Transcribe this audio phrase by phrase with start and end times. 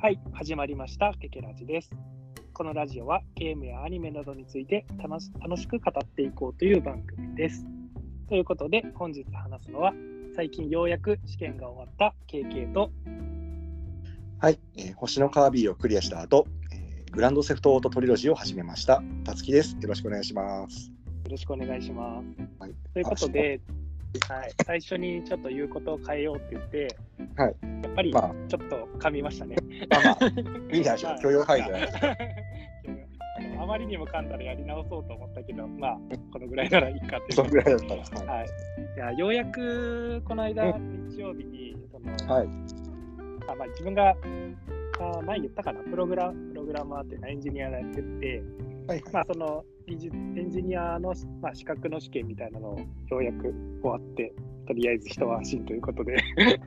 [0.00, 1.90] はい、始まりました、ケケラジです。
[2.52, 7.66] このラジオはゲームやアニメなどについて楽し楽しく語っていこうという番組です。
[8.28, 9.92] ということで、本日話すのは、
[10.36, 12.92] 最近ようやく試験が終わった KK と、
[14.38, 19.02] はい、えー星のカービィをクリアした後、えーグランドセフトオートトリロジーを始めました。
[19.24, 19.76] たつきです。
[19.80, 20.92] よろしくお願いします。
[21.24, 22.60] よろしくお願いします。
[22.60, 23.60] はい、ということで、
[24.28, 26.96] はい、最初にちょっと言うことを変えようって言って、
[27.36, 29.56] はい、やっぱりちまあょっと噛みましたね。
[29.90, 30.26] まあまあ、
[30.74, 31.22] いいんじゃないでしょうか。
[31.22, 32.16] 許容範囲じゃないですか。
[33.60, 35.98] あまりにも噛んだらやり直そうと思ったけど、まあ、
[36.32, 38.26] このぐらいならいいかっていうそのぐらいだったら。
[38.26, 38.46] ははい。
[38.96, 40.72] いや、ようやくこの間、
[41.08, 42.38] 日曜日に、そのい。
[42.38, 42.48] はい。
[43.48, 44.14] あまあ、自分が
[45.00, 48.42] あ前言ったかな、プログラプログラマーっていうのエンジニアやってて、
[48.86, 49.02] はい。
[49.12, 54.32] まあ、その技術エンジニアの、まあ、資格の試験みたいなのをようやく終わって、
[54.66, 56.60] とりあえず一安心ということで、はい、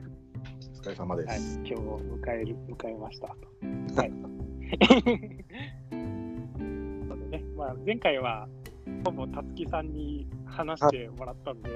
[0.82, 1.60] お疲れ様です。
[1.64, 3.36] 今日を迎える迎えましたと。
[4.00, 4.10] はい。
[7.30, 8.48] ね、まあ、前回は
[9.04, 11.70] ほぼたつきさんに話してもらったんで、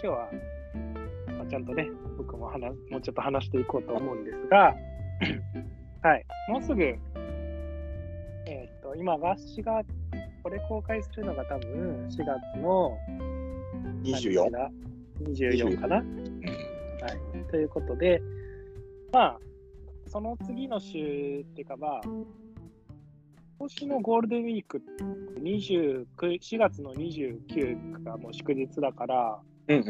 [0.00, 0.30] 日は、
[1.38, 4.76] まあ、ちゃんとね、僕も話もうちょっと話していこうと思うんですが、
[6.08, 6.84] はい、もうすぐ、
[8.46, 9.88] えっ、と、今が4月、
[10.44, 12.96] これ公開するのが多分4月の
[14.04, 14.50] 24。
[14.50, 16.04] 何日だ？24かな、はい。
[17.50, 18.22] ということで、
[19.12, 19.38] まあ、
[20.08, 22.26] その次の週っていうか、まあ、今
[23.60, 24.82] 年のゴールデンウィーク
[25.40, 29.38] 29 4月の29がもう祝日だから、
[29.68, 29.88] うんうん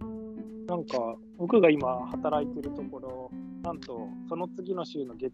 [0.00, 0.66] うん。
[0.66, 3.30] なんか僕が今働いてるところ、
[3.62, 5.32] なんとその次の週の月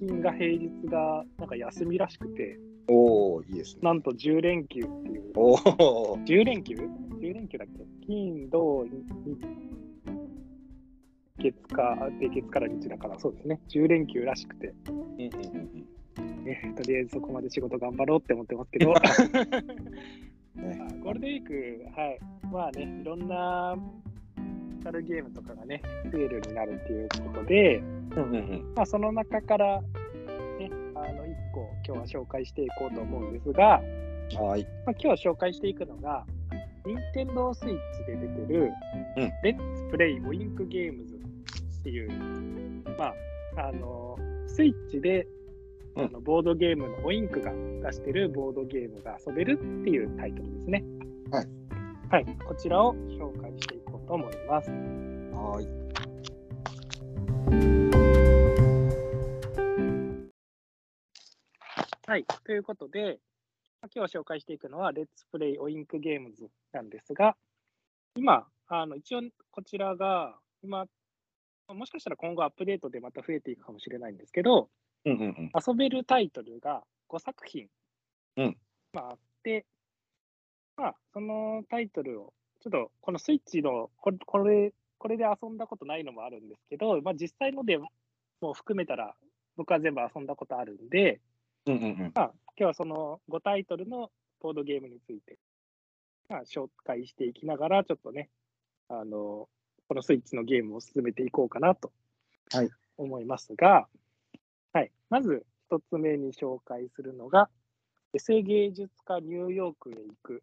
[0.00, 3.80] 金が平日がなんか休みらしくて、おお、いいですね。
[3.82, 5.32] なんと10連休っていう。
[5.34, 6.18] おお。
[6.24, 7.84] 10連休 ?10 連休だっけ？
[8.06, 8.92] 金、土、日、
[11.38, 13.60] 月か、で月から日だから、そうですね。
[13.68, 15.04] 10連休らしくて、うんうん
[16.18, 18.92] うんね、とりあえずそこまで仕事頑張ろうって思ってますけど、
[20.54, 22.18] ねゴールデンウィーク、はい、
[22.52, 27.82] まあね、いろんなソーシャルゲームとかがね、セールになるっていうことで。
[28.74, 29.82] まあ、その中から、
[30.58, 33.82] ね、あの1個今日は紹介していこうと思うんですが、
[34.40, 34.64] はい。
[34.86, 36.24] まあ、今日紹介していくのが、
[36.86, 38.72] 任天堂スイッチで出てる、
[39.16, 41.15] うんレッツプレイウインクゲームズ
[41.86, 42.10] っていう、
[42.98, 43.14] ま
[43.56, 45.24] あ、あの、スイッチで、
[45.94, 47.50] うんあのボードゲームのウインクが
[47.88, 50.84] 出してるボードゲームが遊べるっていうタイトルですね。
[51.30, 51.46] はい。
[52.10, 52.26] はい。
[52.46, 54.70] こちらを紹介していこうと思います。
[54.70, 55.66] はい。
[62.06, 62.24] はい。
[62.44, 63.18] ということで、
[63.80, 67.38] まあ今日紹介していくのは、レッツプレイオインクゲームズなんですが、
[68.16, 70.84] 今、あの一応こちらが、今、
[71.74, 74.68] もしかしたら今後アップデートでまた増えていくかもしれないんですけど、
[75.04, 75.50] うんうんうん。
[75.54, 77.66] 遊べるタイトルが5作品、
[78.36, 78.56] うん
[78.92, 79.64] まあ、あって、
[80.76, 87.78] まあ、そのタイトルを、ちょっとこのスイッチのこれ、これ、これで遊んだことないのもあるんですけど、まあ、実際ので
[88.40, 89.14] も含めたら、
[89.56, 91.20] 僕は全部遊んだことあるんで、
[91.66, 92.12] うんうんうん。
[92.14, 94.10] まあ、今日はその5タイトルの
[94.40, 95.38] ボードゲームについて、
[96.28, 98.28] まあ、紹介していきながら、ちょっとね、
[98.88, 99.48] あの、
[99.88, 101.92] このスイッチのゲームを進めていこうかなと
[102.52, 103.88] はい思いますが、
[104.72, 107.50] はい、まず一つ目に紹介するのが、
[108.14, 110.42] エセ芸術家ニューヨークへ行く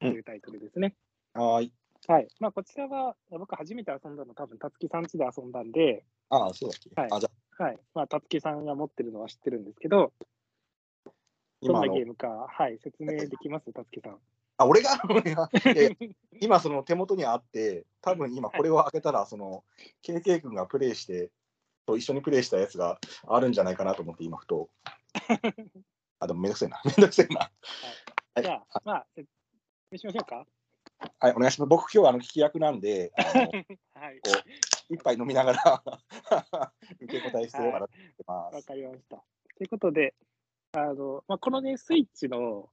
[0.00, 0.94] というタイトルですね。
[1.34, 1.72] はい。
[2.08, 2.28] はい。
[2.40, 7.00] まあ、こちらは、僕初めて遊んだの多分、たつきさん家で遊んだんで、ああ、そうだっけ？
[7.00, 7.78] はいあ、じゃあ、はい。
[7.94, 10.12] まあ、たつきさんが持ってるのは知ってるんですけど、
[11.62, 13.72] どんなゲームか、はい、説明できます？
[13.72, 14.18] たつきさん。
[14.58, 14.98] あ、俺が？
[16.40, 19.64] 今その手元にあって多分今これを開けたらその
[20.02, 21.30] KK 君がプレイして
[21.86, 24.68] と一緒にプレイしたやつがあるんじゃないかなと思って今ふと。
[26.18, 26.80] あでもめんどくせえな。
[26.84, 27.40] めんどくせえな。
[27.40, 27.50] は
[28.40, 28.42] い。
[28.42, 29.28] じゃあ、まあ、説
[29.90, 30.46] 明しましょうか。
[31.18, 31.68] はいお願いします。
[31.68, 34.20] 僕今日はあの聞き役なんではい。
[34.20, 34.30] こ
[34.90, 35.82] う一杯飲みながら
[37.00, 39.16] 受け答えしてようかなと思ってます、わかりました。
[39.16, 40.14] ということで、
[40.72, 42.70] あのまあ、このね、スイッチの,、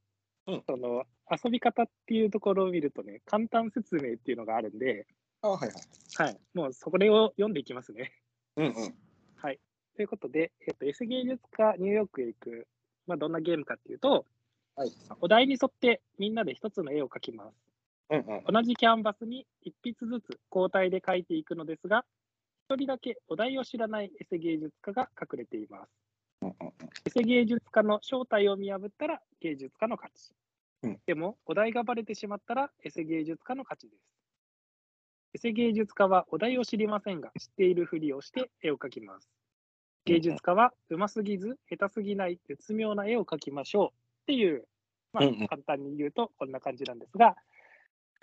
[0.48, 0.64] うん。
[0.68, 5.08] その遊び方っていうところを見るとね、簡単説明っていうのがあるんで、
[5.42, 8.14] あはいはいはい、もうそれを読んでいきますね。
[8.58, 8.74] うんうん
[9.36, 9.60] はい。
[9.96, 12.68] ということで、えっと、S 芸術家ニューヨークへ行く、
[13.08, 14.26] まあ、どんなゲームかっていうと、
[14.76, 14.92] はい
[15.22, 17.54] お題に沿ってみんなで一つの絵を描きます。
[18.10, 22.06] うんうん同じキャンバスに一筆ずつ交代で描いていくのですが、
[22.68, 25.90] 一人だけお題を知らないエセ芸術家が隠れています。
[26.42, 26.56] うんうん
[27.06, 30.34] エセ芸術家の正体を見破ったら芸術家の勝ち。
[30.84, 34.04] うんでも、お題がバレてしまったらエセ芸術家の勝ちです。
[35.36, 39.30] エセ芸術家はお題を知りませんが、知っているふりをして絵を描きます。
[40.06, 43.90] 芸術家はうますぎず、下手すぎない絶妙な絵を描きましょうっ
[44.28, 44.66] ていう、
[45.14, 47.36] まあ簡単に言うとこんな感じなんですが、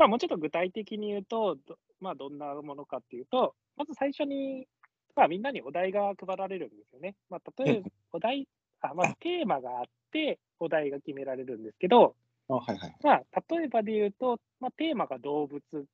[0.01, 4.67] まあ、もうちょっと具体的に言うと、どまあ、どんなものかっていうと、まず最初に、
[5.15, 7.17] まあ、みんなにお題が配られるんですよね。
[7.29, 8.49] まあ、例えば、お題、
[8.81, 12.17] あまずテーマがあって、お題が決められるんですけど、
[12.51, 12.97] あはいはい。
[13.03, 15.85] まあ、例えばで言うと、まあ、テーマが動物っ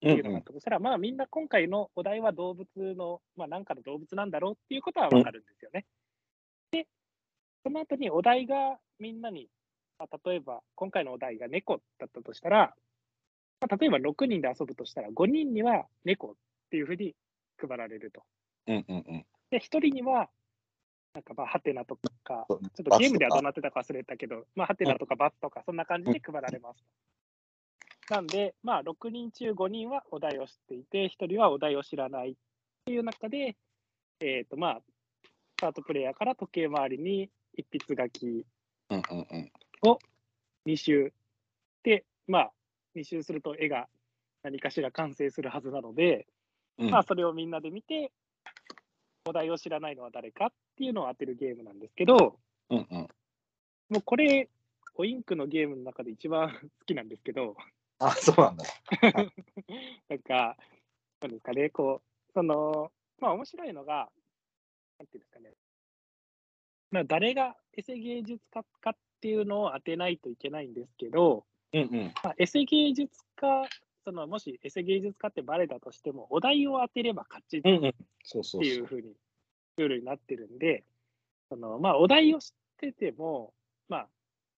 [0.00, 5.84] ていうのがあったとしたら、まあみんな今回のお題は動物の、まあなんかの動物なんだろうっていうことはわかるんですよね。
[6.70, 6.86] で、
[7.64, 9.48] その後にお題がみんなに、
[9.98, 12.74] まあ、例えば今回のお題が猫だったとしたら、
[13.60, 16.34] まあ、例えば6人で遊ぶとしたら5人には猫っ
[16.70, 17.14] ていうふうに
[17.58, 18.22] 配られると。
[18.66, 19.26] うんうんうん。
[19.50, 20.30] で、1人には、
[21.14, 26.84] なんかまあ、ハテナとか、ちょっとゲームではどうバなってたか忘れたけど、まあ、ハテナとかバツとか、そんな感じで配られます。
[28.10, 32.34] なんで、まあ、6人中5人はお題を知っていて、1人はお題を知らないっ
[32.84, 33.56] ていう中で、
[34.20, 34.80] えっ、と、まあ、
[35.24, 38.46] スタートプレイヤーから時計回りに一筆書き。
[39.82, 39.98] を
[40.66, 41.12] 2周
[41.82, 42.52] で、まあ、
[42.96, 43.88] 2周すると絵が
[44.42, 46.26] 何かしら完成するはずなので、
[46.78, 48.10] うんまあ、それをみんなで見て、
[49.30, 52.36] お題を知らないのは誰かっていうのを当てるゲームなんですけど、
[52.68, 53.08] うんうん。
[53.88, 54.48] もうこれ、
[54.96, 57.56] オインクのゲームの中で一番好きなんですけど、
[58.00, 58.64] あ、そうなんだ。
[60.08, 60.56] なんか、
[61.20, 62.90] なんですかね、こう、その、
[63.20, 64.10] まあ面白いのが、
[64.98, 65.54] なんていうんですかね、
[66.90, 72.12] まあ誰がエセ芸術家かっていうのを当てないといけないんですけど、うんうん。
[72.24, 73.68] まあ、エセ芸術家、
[74.04, 78.42] そのもしエセ芸術家ってバレたとしても、お題を当てれば勝ちってうそう
[78.86, 79.12] ふうに
[79.76, 80.84] ルールになってるんで、
[81.48, 83.52] そのまあ、お題を知ってても、
[83.88, 84.08] まあ、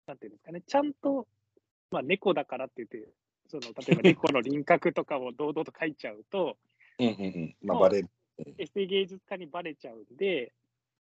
[0.07, 1.27] なんていうんですかね、ちゃんと、
[1.91, 3.09] まあ、猫だからって言って、
[3.49, 6.57] その例えば猫の輪郭とかを堂々と書いちゃうと、
[6.99, 7.57] うんうんうん。
[7.63, 8.09] まあ、もうバレる。
[8.59, 10.53] エセ芸術家にバレちゃうんで、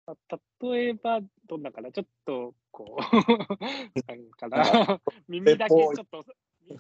[0.06, 3.02] まあ例えば、どんなかな、ちょっとこう、
[4.08, 6.26] なんかな、耳だけちょっと、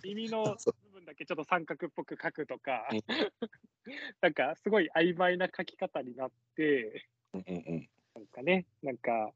[0.03, 0.43] 耳の
[0.83, 2.87] 部分だけちょっと三角っぽく書くとか。
[2.91, 3.01] うん、
[4.21, 7.07] なんかすごい曖昧な書き方になって。
[7.33, 9.31] なんかね、なんか、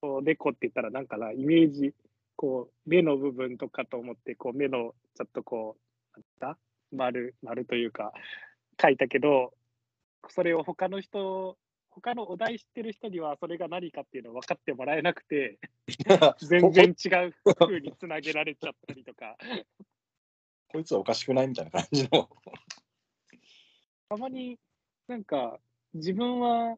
[0.00, 1.94] こう猫って言ったら、なんかな、イメージ、
[2.36, 5.76] こう、目の部分とかと思って、こう、目のちょっとこ
[6.16, 6.58] う、なんだ
[6.92, 8.12] 丸、丸というか、
[8.80, 9.54] 書いたけど、
[10.28, 11.58] それを他の人、
[11.94, 15.58] 他のお題知ってる人には、それが何かっていうのを分かってもらえなくて、
[16.40, 19.36] 全然違う風につなげられちゃったりとか、
[20.68, 22.28] こいつはおかしくないみたいな感じの。
[24.08, 24.58] たまに
[25.06, 25.58] なんか
[25.94, 26.76] 自分は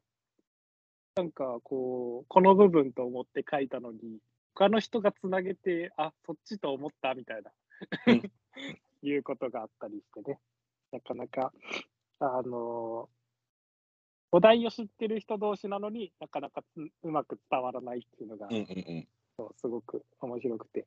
[1.17, 4.19] なんかこうこの部分と思って書いたのに
[4.55, 7.53] 他の人がつなげてあそっちと思ったみたいな、
[8.07, 8.23] うん。
[9.03, 10.39] いうことがあったりしてね。
[10.93, 11.53] なかなか
[12.21, 13.09] あの
[14.35, 18.63] お題を知ってる人同士なのになかなかつうまく伝わらないっていうのがうんうん
[19.39, 19.49] うん。
[19.61, 20.85] すごく面白くて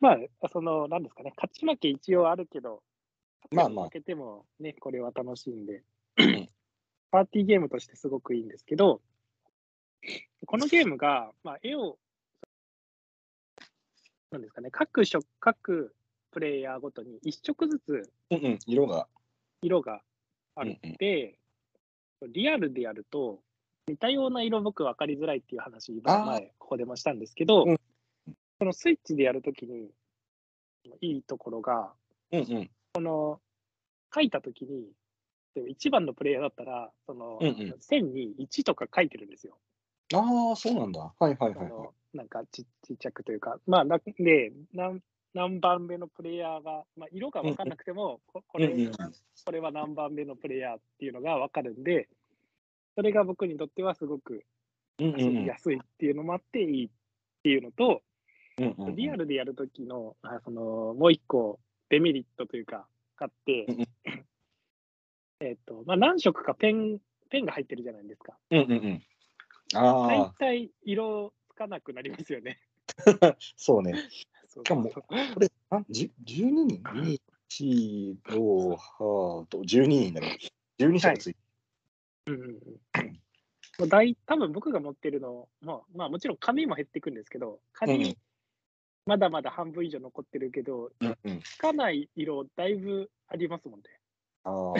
[0.00, 2.82] まあそのなんですかね勝ち負け一応あるけど
[3.50, 5.82] まあまあ負けてもねこれは楽しいんでん
[7.14, 9.00] パーティーゲームとしてすごくいいんですけど、
[10.46, 11.96] このゲームが、まあ、絵を、
[14.32, 15.94] なんですかね、各色、各
[16.32, 18.58] プレイヤーごとに1色ずつうんうん。
[18.66, 19.06] 色が。
[19.62, 20.02] 色が
[20.56, 21.38] あるので、
[22.22, 23.40] リアルでやると、
[23.86, 27.80] 似たような色僕分かりづらいっていう話、前、ここでもしたんですけど、うん
[28.58, 29.90] このスイッチでやるときに、
[31.00, 31.92] いいところが、
[32.30, 33.38] うんうん。
[34.14, 34.86] 書いたときに、
[35.54, 39.58] でも1番のプレイヤーだったら、その、うんうん線に1とか書いてるんですよ。
[40.14, 41.00] ああ、そうなんだ。
[41.00, 42.16] はいはいはいはい。
[42.16, 44.52] なんかちちっちゃくというか、まあ、なで
[45.34, 48.68] 何何番目のプレイヤーが、まあ、色が分からなくても、ここれ、
[49.44, 52.08] これは何番目のプレイヤーっていうのが分かるんで、
[52.94, 54.44] それが僕にとってはすごく
[54.98, 56.90] うんうん遊びやすいっていうのもあっていいっ
[57.42, 58.02] ていうのと、
[58.58, 62.86] うんうんうんリアルでやるときのあそのもう一個デメリットというか、
[63.18, 63.88] あってうんうん、
[65.40, 66.98] えっと、まあ、何色かペン、
[67.30, 68.34] ペンが入ってるじゃないですか。
[68.50, 69.02] うんうんうん。
[69.72, 72.60] 大あ体色つかなくなりますよね。
[73.20, 73.94] あ、 そうね。
[74.62, 75.04] しかもこ
[75.40, 77.20] れ、あじ12人 ?2、
[77.50, 80.38] 1、5、8と12人だね。
[80.78, 81.38] 12色ついて
[82.26, 83.20] うんうんうん
[83.78, 88.16] もう大多分僕が持ってるのも、まあもちろん紙も減っていくんですけど、うん紙、
[89.06, 91.18] まだまだ半分以上残ってるけど、る。
[91.24, 91.40] うんうん。
[91.40, 93.86] つかない色だいぶありますもんね。
[94.44, 94.74] ああ。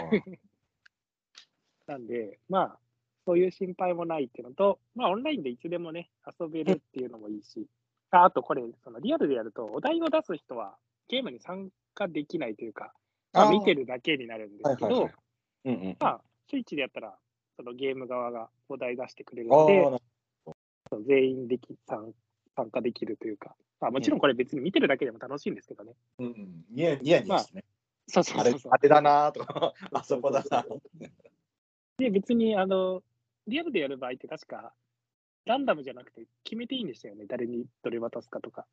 [1.92, 2.78] なんで、まあ、
[3.26, 7.66] そういう心配もないっていうのと、まあオンラインでいつでもね、遊べるっていうのもいいし、
[8.14, 10.76] ああとこれ、そのリアルでやると、お題を出す人は
[11.08, 12.92] ゲームに参加できないというか、
[13.32, 15.10] まあ、見てるだけになるんですけど。
[15.98, 17.14] まあ、スイッチでやったら、
[17.56, 22.12] そのゲーム側がお題出してくれるあので全員でき参
[22.56, 25.92] 参加できるというか、まあ、もちろんこれ別に見てるだけでも楽しいんですけどね。
[26.18, 26.64] うんうん。
[26.70, 27.64] ニヤニヤニヤしてね。
[28.06, 30.64] そうそうあれそうそうあれだなーとか、あそこだな。
[31.96, 33.02] で、別にあの
[33.46, 34.72] リアルでやる場合って確か、
[35.46, 38.66] ランダムじゃなくて決めていいんでしたよね、誰にどれ渡すかとか。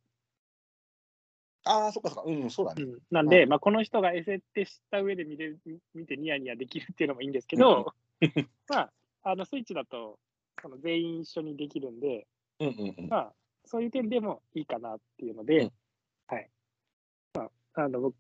[1.63, 2.23] ああ、そっかそっか。
[2.25, 2.83] うん、そうだね。
[2.83, 5.55] うん、なんで、まあ、この人がエセって知った上で見れ
[5.93, 7.93] 見てニヤニヤできるっていうのもいいんですけど、
[8.69, 10.19] まあ、あのスイッチだと
[10.61, 12.27] その全員一緒にできるんで、
[12.59, 13.07] うんうんうん。
[13.09, 13.33] まあ、
[13.65, 15.71] そういう点でもいいかなっていうので、うん
[16.27, 16.49] はい。
[17.33, 17.51] まあ、
[17.81, 18.15] あの、僕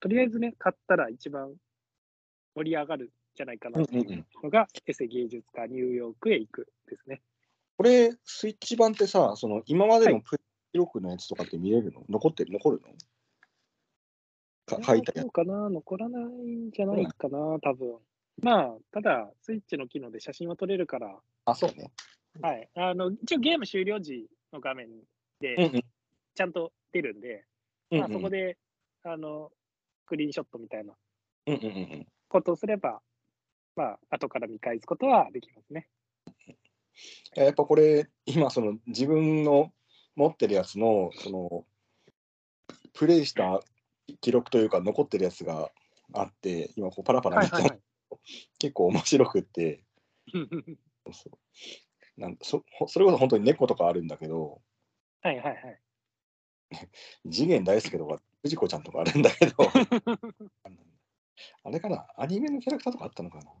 [0.00, 1.54] とりあえずね、買ったら一番
[2.54, 7.22] 盛り上がるんじゃないかなっていうのが、エセ芸術家ニューヨークへ行くですね。
[7.76, 10.42] これ、スイッチ版ってさ、その今までのプレ
[10.72, 12.02] イ録のやつとかって見れるの？
[12.08, 12.52] 残ってる？
[12.52, 14.78] 残るの？
[14.78, 15.68] か書いたやそうかな？
[15.68, 17.98] 残らないんじゃないかな、多分。
[18.42, 21.20] まあ、ただ、スイッチの機能で写真は撮れるから、つ。
[21.46, 21.90] あ、そうね。
[22.42, 22.68] はい。
[22.74, 25.02] あの、一応ゲーム終了時の画面うん
[25.40, 25.84] でうん。
[26.34, 27.44] ちゃんと出るんで、
[27.90, 28.58] うんまあ、そこで、
[29.04, 29.50] あの、
[30.04, 30.94] スクリーンショットみたいな
[31.46, 33.00] うんうんうんことをすれば、
[33.76, 35.88] まあ、後から見返すことはできますね。
[37.36, 37.44] うん。
[37.44, 39.72] やっぱこれ、今、その自分の
[40.14, 41.66] 持ってるやつの、その、
[42.92, 43.60] プレイした
[44.20, 45.70] 記録というか、残ってるやつが
[46.12, 47.80] あって、今、こうパラパラ見て、はいはいはい。
[48.58, 49.84] 結構面白くって、
[51.12, 54.62] そうなんそほそれこそ本当に猫とかあるんだけど、
[55.22, 55.80] はいはいはい。
[57.30, 59.54] 次元大介とか藤子ちゃんとかあるんだけど
[61.62, 62.06] あれかな？
[62.16, 63.52] アニメのキャラクターとかあったのかな？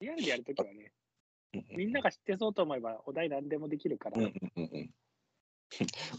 [0.00, 0.92] リアルでやるときはね、
[1.52, 4.18] みんなが知ってそうと思えば、お題何でもできるから。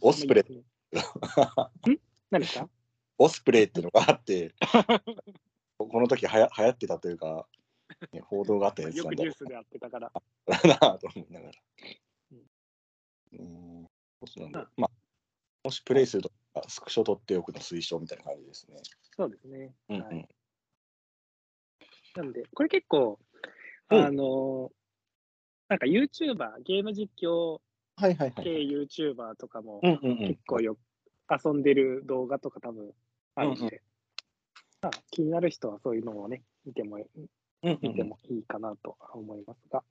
[0.02, 0.54] オスプレイ。
[0.54, 0.64] イ。
[2.32, 2.70] 何ですか？
[3.18, 4.54] オスプレイっていうのがあって
[5.78, 7.48] この時はや流行ってたというか、
[8.14, 10.12] ね報道があったやつよなんだろくニュースでやってたから。
[10.48, 11.54] うなと思いながら。
[13.34, 13.88] うん。
[14.26, 14.72] そうなんだ。
[14.78, 14.92] まあ
[15.64, 16.32] もしプレイすると
[16.68, 18.78] スクショ取っておくの推奨みたいな感じですね。
[19.16, 19.76] そうですね。
[19.90, 20.04] うんうん。
[20.04, 20.28] はい、
[22.16, 23.20] なんで、これ結構、
[23.92, 24.06] うん。
[24.06, 24.72] あの、
[25.72, 27.62] なんか YouTuber、ゲーム実況
[27.96, 28.32] はいはいはい。
[28.44, 30.76] 系 YouTuber とかも結構よ、
[31.30, 32.92] 遊んでる動画とか多分
[33.36, 33.72] あるんで、うんうん。
[34.82, 37.00] まあ、気になる人はそういうのをね、見ても
[37.64, 39.82] 見てもいいかなとは思いますが、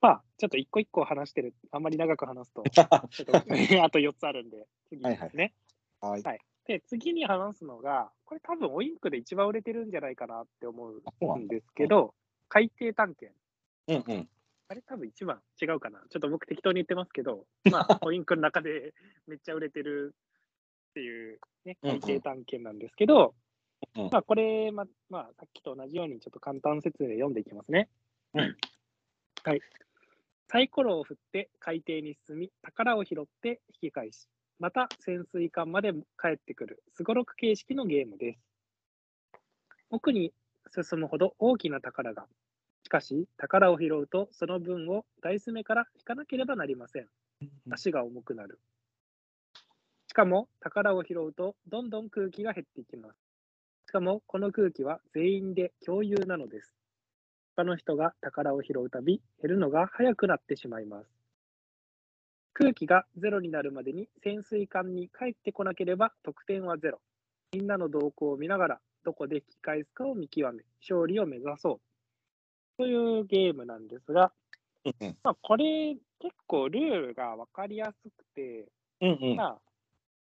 [0.00, 5.52] まあ、ちょっと一個一個話してる、あんまり長く話すと、 あと4つあるんで、次ですね。
[6.00, 6.22] はい
[6.64, 10.90] で、次に話すのが、これ多分オインクで一番売れてるんじゃないかなって思
[11.20, 12.14] うんですけど、
[12.48, 13.36] 海底探検。
[13.88, 14.28] うんうん
[14.68, 16.00] あれ多分一番違うかな。
[16.10, 18.94] ちょっと僕適当に言ってますけど、 まあ、オインクの中で
[19.26, 20.14] めっちゃ売れてる
[20.90, 23.34] っていうね、うんうん海底探検なんですけど、
[23.96, 27.88] うんまあ、これ、ままあ、さっきと同じようにちょっと簡単説明読んでいきますね。
[28.34, 28.56] うん
[29.44, 29.60] はい。
[30.46, 34.28] サイコロを振って海底に進み、宝を拾って引き返し、
[34.58, 38.40] また潜水艦まで帰ってくる、すごろく形式のゲームです。
[39.90, 40.32] 奥に
[40.70, 42.28] 進むほど大きな宝が。
[42.84, 47.08] しかし、宝を拾うと、その分をダイス目から引かなければなりません。
[47.70, 48.58] 足が重くなる。
[50.08, 53.16] しかも、宝を拾うと、どんどん空気が減っていきます。
[53.88, 56.74] しかも、この空気は全員で共有なのです。
[57.56, 61.08] 他の人が宝を拾うたび、減るのが早くなってしまいます。
[62.54, 67.00] 空気がゼロになるまでに潜水艦に帰ってこなければ得点はゼロ。
[67.52, 71.91] みんなの動向を見ながら、どこで引き返すかを見極め、勝利を目指そう。
[72.76, 74.32] というゲームなんですが、
[75.22, 78.68] まあ、これ、結構ルールが分かりやすくて、
[79.00, 79.36] うんうん。
[79.36, 79.58] まあ、っ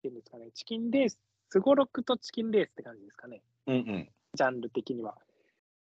[0.01, 4.09] ていうんですかね、チキンレース、すごろくとチキンレースって感じですかね、うんうん。
[4.33, 5.17] ジャンル的には。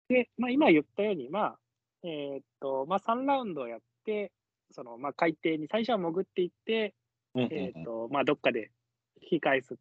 [0.08, 1.60] で、まあ、今言ったように、まあ、
[2.04, 4.32] えーっと、まあ、3ラウンドやって、
[4.72, 6.94] その、まあ、海底に最初は潜っていって、
[7.34, 7.42] うん。
[7.44, 8.72] えーっと、まあ、どっかで
[9.22, 9.78] 引き返すっ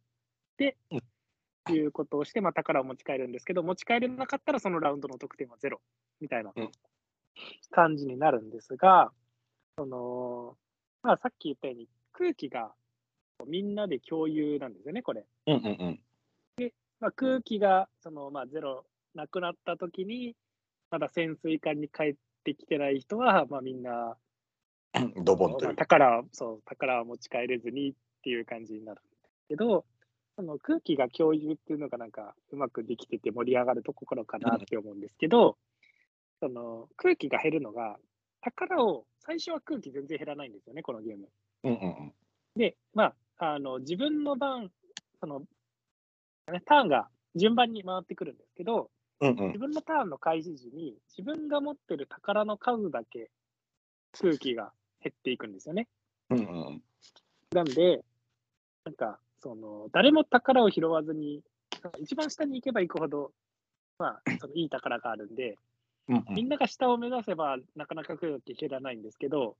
[0.57, 0.99] てうん
[1.69, 5.81] いうことをして、まあ、宝を持ち帰るんですけど、持ち帰れなかったらそのラウンドの得点はゼロ
[6.19, 6.71] みたいなうん。
[7.71, 9.11] 感じになるんですが、
[9.77, 10.57] その、
[11.03, 12.73] まあ、さっき言ったように空気が
[13.47, 15.25] みんなで共有なんですよね、これ。
[15.47, 15.99] うんうん
[16.99, 20.35] まあ、空気がその、まあ、ゼロなくなった時に、
[20.91, 24.17] まだ潜水艦に帰ってきてない人は、まあ、みんな、
[24.93, 25.67] うんドボンという。
[25.69, 29.85] まあ、宝をそう宝は持ち帰れずにっていう感じになるんですけど、
[30.41, 35.55] その空気が共有っていうのがなんかうまくできてて盛り上がるところかなって思うんですけど、
[36.39, 37.97] その空気が減るのが、
[38.41, 41.29] 宝を最初は空気全然減らないんですよね、このゲーム。
[41.63, 42.13] うんうん
[42.55, 44.71] で、まあ、あの自分の番、
[45.19, 45.41] その、
[46.51, 48.89] ね、ターンが順番に回ってくるんですけど、
[49.21, 49.59] うんうん自。
[49.59, 53.29] 分のターンの開始時に、自分が持ってる宝の数だけ
[54.19, 55.87] 空気が減っていくんですよね。
[56.31, 56.83] うんうん。
[57.53, 58.03] なんで、
[58.83, 61.41] なんか、その、誰も宝を拾わずに、
[61.99, 63.31] 一番下に行けば行くほど、
[63.97, 65.57] まあ、そのいい宝があるんで、
[66.07, 69.55] うんうみんなが下を目指せば、なかなか空気減らないんですけど、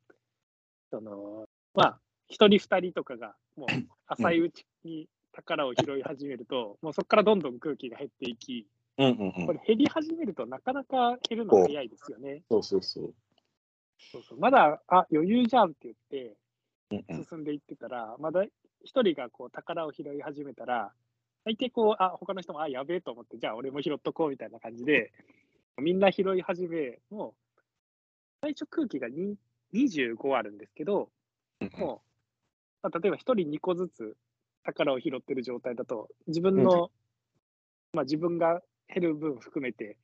[0.90, 3.68] その、まあ、一人二人とかが、もう、
[4.08, 9.04] 浅いうちに宝を拾い始めると、もうそこからどんどん空気が減っていき、ん。
[9.04, 9.46] うんうんうん。
[9.48, 12.44] これ減り始めるとなかなか減るの早いですよね。
[12.50, 13.14] そうそうそう。
[14.12, 16.36] そうそうまだ、あ、余裕じゃんって言って。
[17.30, 18.44] 進んでいってたら、まだ
[18.84, 20.92] 一人がこう宝を拾い始めたら、
[21.46, 25.12] 大抵こう、あ、他の人も、あ、やべえと思って、じゃあ俺も拾っとこうみたいな感じで、
[25.78, 27.62] みんな拾い始め、もう、
[28.42, 29.36] 最初空気がに
[29.74, 31.10] 25あるんですけど、
[31.78, 32.02] も
[32.84, 34.16] う、まあ、例えば一人2個ずつ
[34.64, 36.92] 宝を拾ってる状態だと、自分の、
[37.94, 38.62] まあ自分が
[38.94, 39.98] 減る分含めて、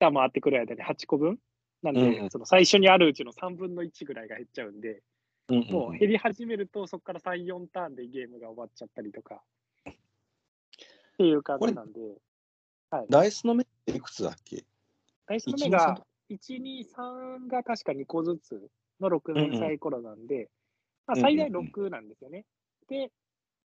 [0.00, 1.38] 下回ってくる間に8個分
[1.82, 5.02] なんで、その最初にあるうちの3分の1ぐらいが減っちゃうんで、
[5.48, 9.42] もう減り始めると、そこから3、4ターンでゲームが終わっちゃったりとか、
[9.88, 9.92] っ
[11.16, 12.00] ていう感じなんで、
[13.08, 14.64] ダイスの目っていくつだっけ？
[15.26, 16.00] ダイスの目が
[16.30, 20.50] 1、2、3が確か2個ずつの6年サイコロなんで、
[21.06, 22.44] まあ、最大6なんですよね。
[22.88, 23.10] で、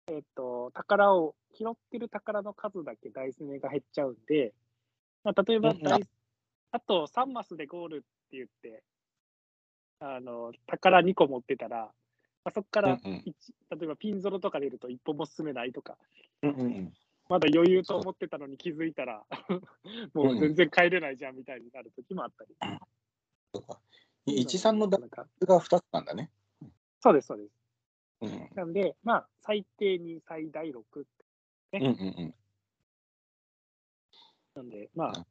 [0.08, 4.54] えっ、と、宝を、拾ってる宝の数だけダイス目が減っちゃうんで、
[5.24, 6.10] まあ、例えばうんダイス、
[6.72, 8.84] あと3マスでゴールって言って、
[10.00, 11.92] あの、宝2個持ってたら、
[12.44, 13.36] まあ、そこからうんうん一
[13.70, 15.98] 例えばピンゾロとか出ると一歩も進めないとか、
[16.42, 16.94] うんうんうん。
[17.28, 19.24] まだ余裕と思ってたのに気づいたら、
[20.14, 22.56] もう全然帰れないじゃんみたいになる時もあったり。
[23.54, 23.80] そうか。
[24.26, 26.32] 13のダイなかなかスが2つなんだね。
[27.02, 27.52] そうです、そうです。
[28.22, 31.06] うんなんで、まあ、最低に最大6
[31.74, 31.92] うんうんう
[32.24, 32.36] ん。
[34.56, 35.26] なんで、まあ、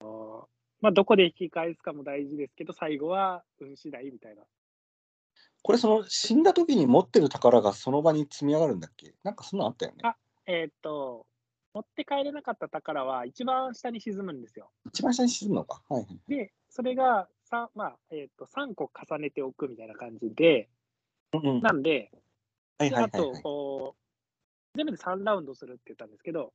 [0.00, 4.42] うんまあ、どこで引き返すかも大事ですけど、最後は運次第みたいな。
[5.62, 9.14] これ、その死んだ時に持ってる宝がその場に積み上がるんだっけ？
[9.22, 9.98] なんかそんなのあったよね。
[10.02, 11.26] あえーっと、
[11.74, 14.70] 持って帰れなかった宝は一番下に沈むんですよ。
[14.86, 15.82] 一番下に沈むのか。
[15.88, 16.20] はいはい。
[16.28, 20.70] で、それが 3,、まあえーっと3個重ねておくみたいな感じで、
[21.34, 21.60] うんうん。
[21.60, 22.10] なんで、
[22.78, 23.42] はいであとはいはいはい。
[23.42, 26.54] こう、全部で3ラウンドするって言ったんですけど、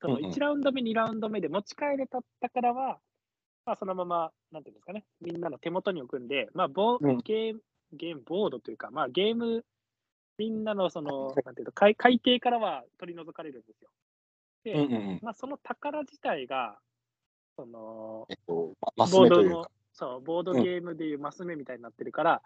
[0.00, 2.98] そのうんうん1ラウンド目、2ラウンド目で持ち帰れた宝は、
[3.70, 7.18] まあ、そのまま、なんていうんですかね、みんなの手元に置くんで、まあボうん。
[7.18, 7.60] ゲーム、
[7.92, 9.64] ゲームボードというか、まあ、ゲーム、
[10.38, 13.90] みんなのその、なんていうの海、海底からは取り除かれるんですよ。
[14.64, 15.20] で、うんうんうん。
[15.22, 16.78] まあ、その宝自体が、
[17.54, 22.42] その、えっと、まマスボードのそう、ボードゲームでいうマス目みたいになってるから、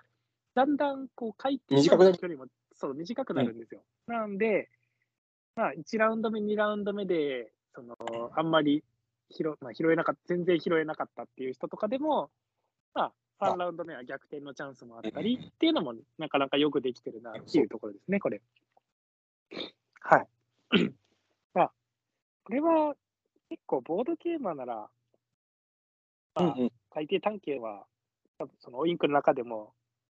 [0.55, 3.81] だんだんこう回転短くなる距離もそう短くなるんですよ。
[4.09, 4.69] なんで、
[5.57, 7.97] まあ、1ラウンド目、2ラウンド目で、その
[8.37, 8.85] あんまり
[9.35, 12.31] 拾,、まあ、拾えなかった、全然拾えなかったっていう人とかでも、
[12.95, 18.41] まあ、3ラウンド目は逆転のチャンスもあったりうんっていうのも、なかなかよくできてるなっていうところですね、これ。
[20.01, 20.29] はい。
[21.55, 21.73] まあ、
[22.45, 22.95] これは
[23.49, 24.89] 結構ボードゲーマーなら、
[26.35, 26.55] まあ。
[26.91, 27.87] 海底探検は、
[28.39, 29.73] 多分そのオインクの中でも、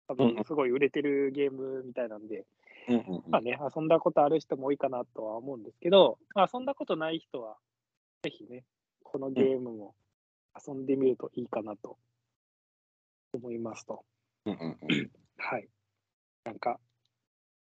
[0.07, 2.45] 多分すごい売れてるゲームみたいなんで、
[3.27, 7.57] まあね、遊んだことある人も多いかなとは思うんですけど、まあ、遊んだことない人は、
[8.23, 8.63] ぜひね、
[9.11, 9.95] このゲームも
[10.67, 11.97] 遊んでみるといいかなと
[13.33, 14.05] 思いますと。
[14.45, 15.67] うんうんうんはい。
[16.43, 16.79] なんか、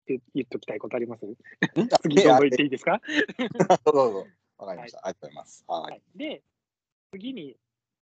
[0.06, 1.26] 言言っときたいことあります？
[1.26, 1.36] ん
[2.00, 3.02] 次どうぞ言っていいですか？
[3.84, 4.26] どうぞどうぞ。
[4.58, 5.06] わかりました。
[5.06, 5.64] ありがとうございます。
[5.68, 6.18] ははいい。
[6.18, 6.42] で、
[7.10, 7.56] 次に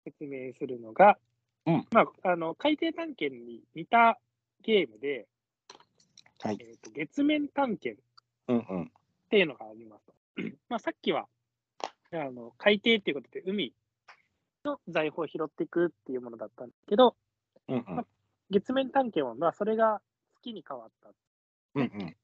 [0.05, 1.19] 説明するのが、
[1.65, 4.17] うんまあ、あの海底探検に似た
[4.61, 5.27] ゲームで、
[6.39, 8.05] はいえーと月面探検っ
[8.47, 8.91] うんうん。
[9.29, 10.13] ていうのがありますと。
[10.69, 11.27] まあ、さっきは
[12.11, 13.73] あの海底っていうことで海
[14.63, 17.15] の財宝を拾っていくっていうものだったんですけど、
[17.67, 18.05] うんうん。
[18.49, 20.01] 月面探検はまあそれが
[20.41, 21.09] 月に変わった。
[21.75, 22.15] うんうん。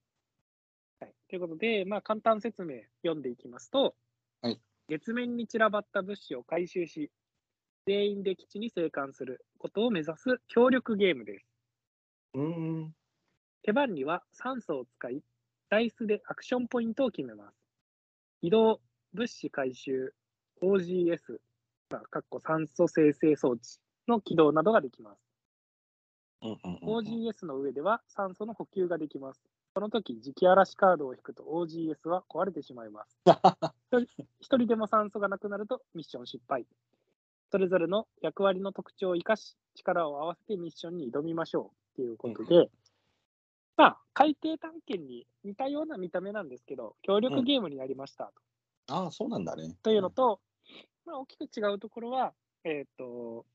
[1.00, 3.96] はい、ということで、まあ、簡単説明読んでいきますと、
[4.42, 7.10] はい月面に散らばった物資を回収し、
[7.86, 11.46] 全員で基地に生還することを目指す協力ゲームです。
[12.34, 12.94] うん。
[13.64, 15.22] 手番には酸素を使い、
[15.70, 17.56] ダイスでアクションポイントを決めます。
[18.42, 18.82] 移動、
[19.14, 20.14] 物資回収、
[20.62, 21.40] OGS、
[21.92, 25.20] まあ、かっこ酸素生成装置の起動などができます。
[26.42, 27.08] うんうんうん。
[27.08, 29.42] OGS の上では酸素の補給ができます。
[29.76, 33.18] その時、磁気嵐カードを引くと OGS は壊れてしまいます。
[34.40, 36.66] 一人 でも酸素がなくなるとミッション失敗。
[37.52, 42.72] それぞれの役割の特徴を生かし、力を合わせてミッションに挑みましょうということで、
[43.78, 48.32] まあ、海底探検に似たような見た目なんですけど、協力ゲームになりました
[48.88, 49.76] ああ、そうなんだね。
[49.84, 50.40] というのと、
[51.06, 53.46] まあ、大きく違うところは、えっ、と、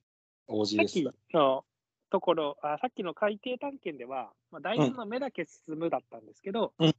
[0.47, 1.39] 王子さっきですか。
[1.39, 1.65] の
[2.11, 6.95] ところ、あさっきの海底探検では、まあ、ダイスの目だけ進むだったんですけど、うん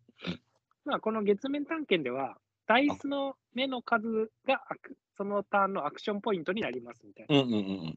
[0.86, 2.38] まあ、この月面探検では、
[2.68, 7.42] ダイスの目の数がアクそのターンのアクションポイントになりますみたいな。
[7.42, 7.96] うんうんうん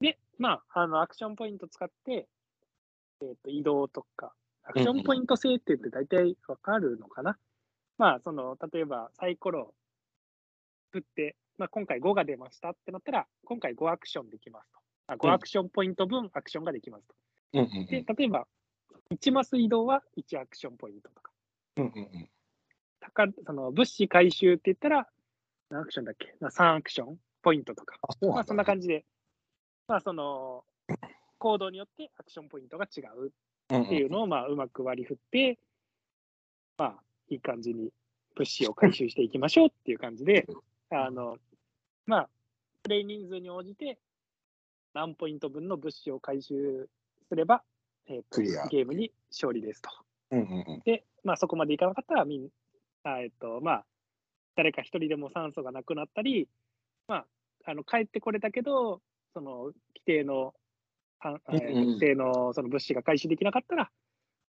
[0.00, 2.28] で、まあ、あのアクションポイント使って、
[3.20, 7.36] えー、と移動とか、アクションポイント制って言って大体わかるのかな、
[7.98, 9.74] まあ、その、例えばサイコロ
[10.92, 14.78] 振って、まあ、今回5が出ましたってなったら、今回5アクションできますと。
[15.08, 17.14] あ5アクションポイント分アクションができますと。
[17.54, 18.46] うんうんで、例えば、
[19.10, 21.32] 1マス移動は1アクションポイントとか、
[21.76, 22.30] うんうんうん。
[23.00, 25.08] こうその物資回収って言ったら、
[25.70, 28.34] 何アクションだっけ、まあ、3アクションポイントとか、あ、そうなんだ。
[28.36, 29.04] まあ、そんな感じで、
[29.88, 30.64] まあ、その、
[31.38, 33.32] 行動によってアクションポイントが違う
[33.70, 35.58] うんっていうのを、まあ、うまく割り振って、
[36.76, 37.90] まあ、いい感じに
[38.34, 40.46] 物資を回収していきましょうっていう感じで、
[40.90, 41.36] あの、
[42.06, 42.28] まあ、
[42.82, 43.98] プレイ人数に応じて、
[44.94, 46.88] 何ポイント分の物資を回収
[47.28, 47.62] すれば、
[48.06, 48.66] えーとクリア。
[48.66, 49.90] ゲームに勝利ですと。
[50.30, 50.80] うんうんうん。
[50.84, 52.48] で、まあ、そこまでいかなかったら、みん
[53.02, 53.84] あえっと、まあ、
[54.56, 56.48] 誰か一人でも酸素がなくなったり、
[57.06, 57.26] まあ、
[57.66, 59.00] あの帰ってこれたけど、
[59.34, 60.54] その規定の、
[61.48, 63.90] 規定のその物資が回収できなかったら、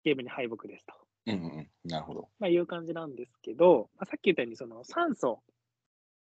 [0.05, 0.95] ゲームに敗北ですと、
[1.33, 2.29] うんうんうんなるほど。
[2.39, 5.43] まあ、いう感じなんですけど、まあ、さっき言ったように、その酸素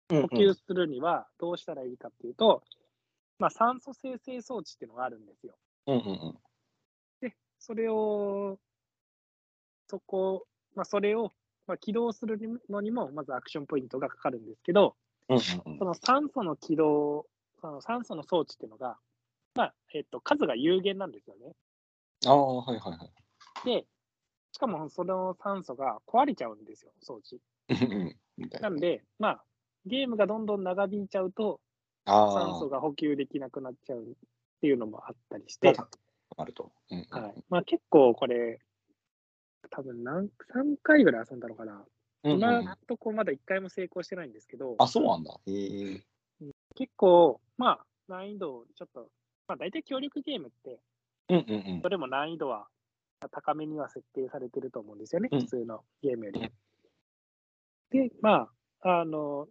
[0.09, 2.63] うん補給するにはどうしたらいいかっていうと、
[3.37, 5.55] まあ、酸素生成装置っていうのがあるんですよ。
[5.87, 6.37] うんうんうん
[7.21, 8.57] で、それを、
[9.87, 11.31] そこ、まあ、それを、
[11.67, 14.95] まあ、起動するのにも、まずアクションポイントがかかるんですけど、
[15.29, 15.41] うんうん
[15.77, 17.27] その酸素の起動、
[17.61, 18.97] その酸素の装置っていうのが、
[19.53, 21.53] まあえっと、数が有限なんですよね。
[22.25, 23.65] ああ、はいはいはい。
[23.65, 23.85] で、
[24.51, 27.39] しかもその酸素が壊れちゃうんですよ、装置。
[28.37, 28.59] な。
[28.61, 29.43] なんで、まあ、
[29.85, 31.59] ゲームがどんどん長引いちゃうと、
[32.05, 34.03] あ酸素が補給できなくなっちゃうっ
[34.61, 35.77] ていうのもあったりしあ、て、
[36.37, 36.71] あると。
[36.89, 38.59] うんうんはいまあ、結構これ、
[39.69, 41.73] 多分何3回ぐらい遊んだのかな。
[41.73, 41.85] うんうん
[42.37, 45.33] 今のとこまだ1回も成功してないんですけど、あ、そうなんだ。
[45.45, 46.03] へえ。
[46.75, 49.09] 結構、まあ、難易度ちょっと、
[49.47, 50.79] まあ、大体協力ゲームって、
[51.29, 52.67] うんうんうんどれも難易度は
[53.27, 56.51] 高めには設定されてると思うんですよね、うん普通のゲームより。
[57.91, 58.49] で、ま
[58.81, 59.47] あ、あの、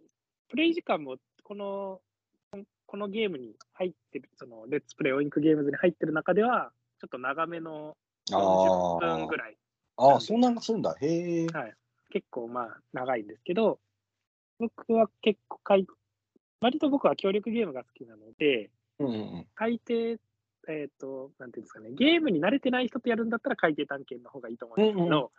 [0.49, 2.01] プレイ時間もこの、
[2.85, 7.95] このゲームに入ってる、その、レッツプレイオインクゲームズに入ってる中では、ちょっと長めの
[8.29, 9.57] 40あ分ぐらい、
[9.97, 10.07] あ。
[10.07, 10.95] ああ、そんなのするんだ。
[10.99, 11.47] へえ。
[11.47, 11.73] はい、
[12.11, 13.79] 結構まあ長いんですけど、
[14.57, 15.85] 僕は結構かい、
[16.61, 19.47] 割と僕は協力ゲームが好きなので、うんうんうん。
[20.69, 25.31] えっ、と、なんていうんですかね、ゲームに慣れてない人とやるんだったら海底探検の方がいいと思うんですけど。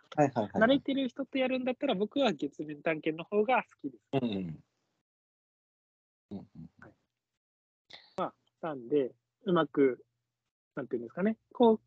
[0.59, 4.03] 慣れてる人とやるんだったら僕は月面探検の方が好きです。
[4.13, 4.63] うんうん。
[6.31, 6.45] うんうん
[8.61, 9.11] なんで、
[9.45, 10.05] うまく、
[10.75, 11.79] なんていうんですかね、こう、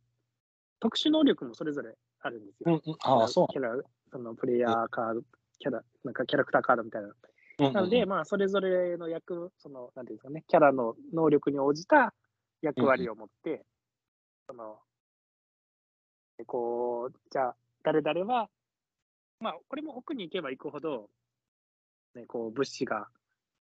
[0.80, 2.82] 特殊能力もそれぞれあるんですよ。
[2.84, 2.96] うんうん。
[3.00, 3.76] ああ、そうキャラ、
[4.10, 5.20] そのプレイヤーカード、
[5.60, 7.70] キャラ、なんかキャラクターカードみたいな。
[7.70, 12.12] なので、まあ、それぞれの役、その、なんていうんですかね、キャラの能力に応じた
[12.64, 13.62] 役割を持って、
[14.46, 14.78] その、
[16.46, 18.48] こう、じゃあ、誰々は、
[19.38, 21.10] まあ、これも奥に行けば行くほど、
[22.14, 23.08] ね、こう、物資が、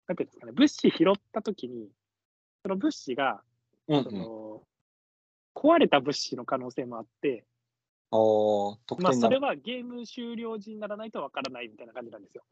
[0.08, 1.90] なんていうんですかね、物資拾ったときに、
[2.64, 3.42] その物資が、
[3.88, 4.14] そうんうん。
[4.20, 4.64] の、
[5.54, 7.46] 壊れた物資の可能性もあって、
[8.10, 9.14] ああ、得まあ。
[9.14, 12.44] それはゲーム終了時にならないとわからないみたいな感じなんですよ。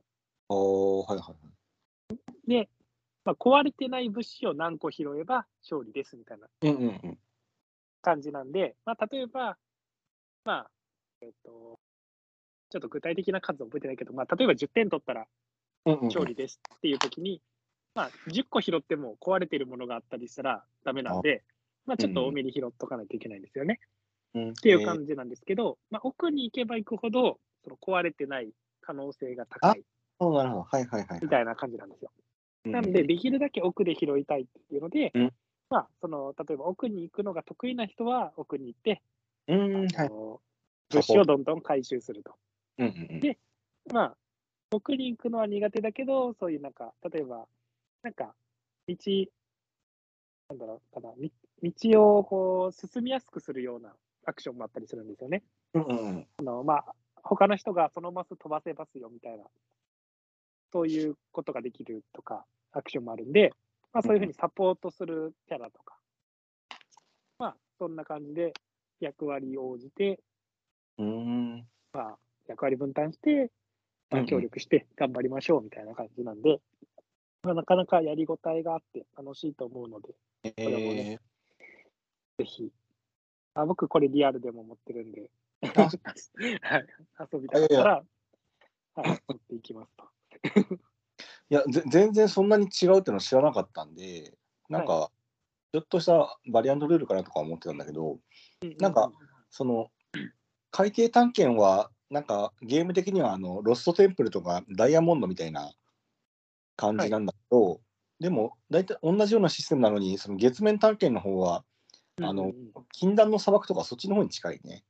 [0.49, 2.49] ああ、はいはいはい。
[2.49, 2.69] で、
[3.25, 6.47] まあ、壊れてない物資を何個拾えば勝利ですみたいな。
[8.01, 9.57] 感じなんで、まあ、例えば、
[10.45, 10.71] まあ、
[11.21, 11.79] えっ、と、
[12.69, 15.25] ちょっと具体的な数は覚えてないけど、まあ、例えば10点取ったら
[15.85, 17.41] 勝利ですっていうときに、
[17.95, 21.43] まあ、10個拾っても壊れてるものがあったりしたらダメなんで、
[21.87, 23.79] まあ、ちょっと多めに拾っとかないといけないんですよね。
[24.35, 24.49] うん。
[24.49, 29.83] っっていう感じなんですけど、まあ、奥に行けば行くほど、その壊れてない可能性が高い
[30.19, 30.63] そうなるほど。
[30.63, 31.19] はいはいはい。
[31.21, 32.11] みたいな感じなんですよ。
[32.65, 35.33] うんなんで、できるだけ奥で拾いたいっていうので、うん
[35.69, 39.01] まあ、その、例えば奥に行くのが得意な人は奥に行って、
[39.47, 39.89] うん、はい。
[39.97, 40.41] あの
[40.89, 42.35] 物資をどんどん回収すると。
[42.77, 43.19] うんうんうん。
[43.19, 43.37] で
[43.91, 44.17] まあ、
[44.71, 47.47] 奥に行くのは苦手だけど、そういうなんか、例えば、
[48.03, 48.33] なんか、
[48.87, 48.95] 道、
[50.49, 51.31] なんだろうかな、み
[51.63, 53.93] 道をこう進みやすくするような
[54.25, 55.43] アクションもあったりするんですよね。
[55.73, 56.27] うんうんうん。
[56.37, 59.45] あのまあ、他の人がそのマス飛ばせますよみたいな、
[60.71, 62.45] そういうことができるとか、
[62.75, 63.51] アクションもあるんで、
[63.93, 65.97] まあ、そういうふうにサポートするキャラとか、
[67.39, 68.53] まあ、そんな感じで
[68.99, 70.19] 役割を応じて、
[70.97, 71.65] うーん。
[72.47, 73.51] 役割分担して、
[74.11, 76.59] まあ、協力して頑張りましょうみたいな感じなんで、
[77.43, 80.09] まあ、なかなかやりごたえがあって楽しいと思うので、
[80.43, 81.19] えれもーね
[82.37, 82.71] ぜひ。
[83.53, 86.87] あ僕、これリアルでも持ってるんで、あはい、
[87.33, 88.03] 遊びたかったら、
[88.95, 90.05] はい、持っていきますと。
[91.49, 94.33] いやぜ全然そんなに違うっていうの知らなかったんで
[94.67, 95.11] なんか、
[95.71, 98.17] ちょっとしたバリアントルールかなとか思ってたんだけど
[98.79, 99.11] なんか、
[99.51, 99.87] その
[100.71, 105.71] 海底探検はなんかゲーム的にはあのロストテンプルとかダイヤモンドみたいな
[106.75, 107.79] 感じなんだけど、
[108.19, 111.63] でも大体同じようなシステムなのにその月面探検の方は
[112.21, 112.55] あのうんうん。
[112.55, 114.85] うん禁断の砂漠とかそっちの方に近いね。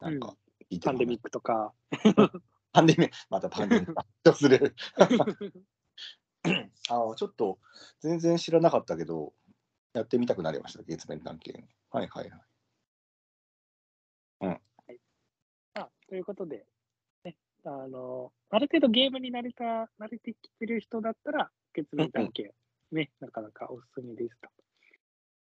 [0.00, 0.34] なんか
[0.70, 1.74] 聞いてるパンデミックとか、
[2.72, 3.92] パンデミック、またパンデミック。
[3.94, 4.74] 発症する。
[6.90, 7.58] ああ、ちょっと
[8.00, 9.32] 全然知らなかったけど、
[9.94, 11.64] やってみたくなりました、月面探検。
[11.90, 12.40] はいはいはい。
[15.74, 16.66] あということで、
[17.24, 22.56] ね、あの、ある程度ゲームに慣れた、慣れてきてる人だったら、月面探検、
[22.90, 24.48] ね、なかなかおすすめですと。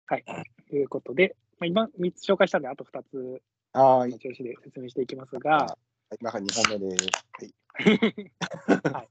[0.06, 0.26] はい。
[0.70, 3.42] ということで、まあ、今3つ紹介したんで、あと2つ
[3.74, 4.20] はーいの。
[4.20, 5.78] 調子で説明していきますが、
[6.20, 7.08] 今から2本目です。
[7.32, 8.94] はい。
[8.94, 9.10] はい。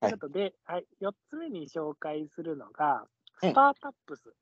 [0.00, 4.32] はいということで、はい、4つ目に紹介するのが、うんスタータップス。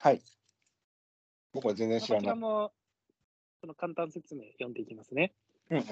[0.00, 0.20] はい。
[1.52, 2.24] 僕は全然こ知らない。
[2.24, 2.72] ちらも、
[3.60, 5.32] その簡単説明読んでいきますね。
[5.70, 5.84] うんうん。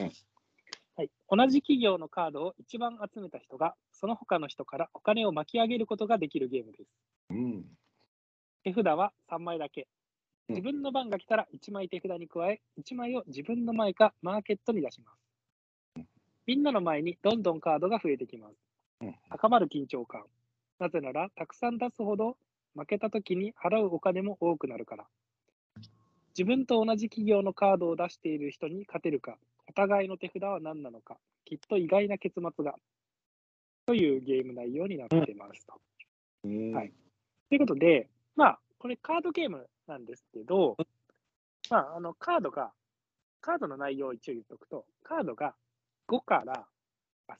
[0.96, 6.90] はい、同じ企業のカードを一番集めた人が、その他の人からお金を巻き上げることができるゲームです。
[7.30, 7.64] うん。
[8.62, 9.82] 手札は3枚だけ。
[9.82, 9.86] うん
[10.46, 15.10] 自分の番が来たら1枚手札に加え、1枚を自分の前かマーケットに出しま
[15.96, 16.04] す。
[16.46, 18.56] みんなの前にどんどんカードが増えてきますうん。
[19.30, 20.24] 高まる緊張感。
[20.78, 22.36] なぜなら、たくさん出すほど
[22.74, 25.06] 負けた時に払うお金も多くなるから。
[26.36, 29.38] 自分と同じ企業のカードを出している人に勝てるか、
[29.68, 32.74] お互いの手札は何なのか、きっと意外な結末が。
[33.86, 35.74] というゲーム内容になっていますと。
[36.44, 36.92] うんはい。
[37.48, 40.76] ということで、まあ、これカードゲームなんですけど、
[41.70, 42.72] まあ、あの、カードが、
[43.40, 45.54] カードの内容を一応言っとくと、カードが
[46.08, 46.66] 5から、あ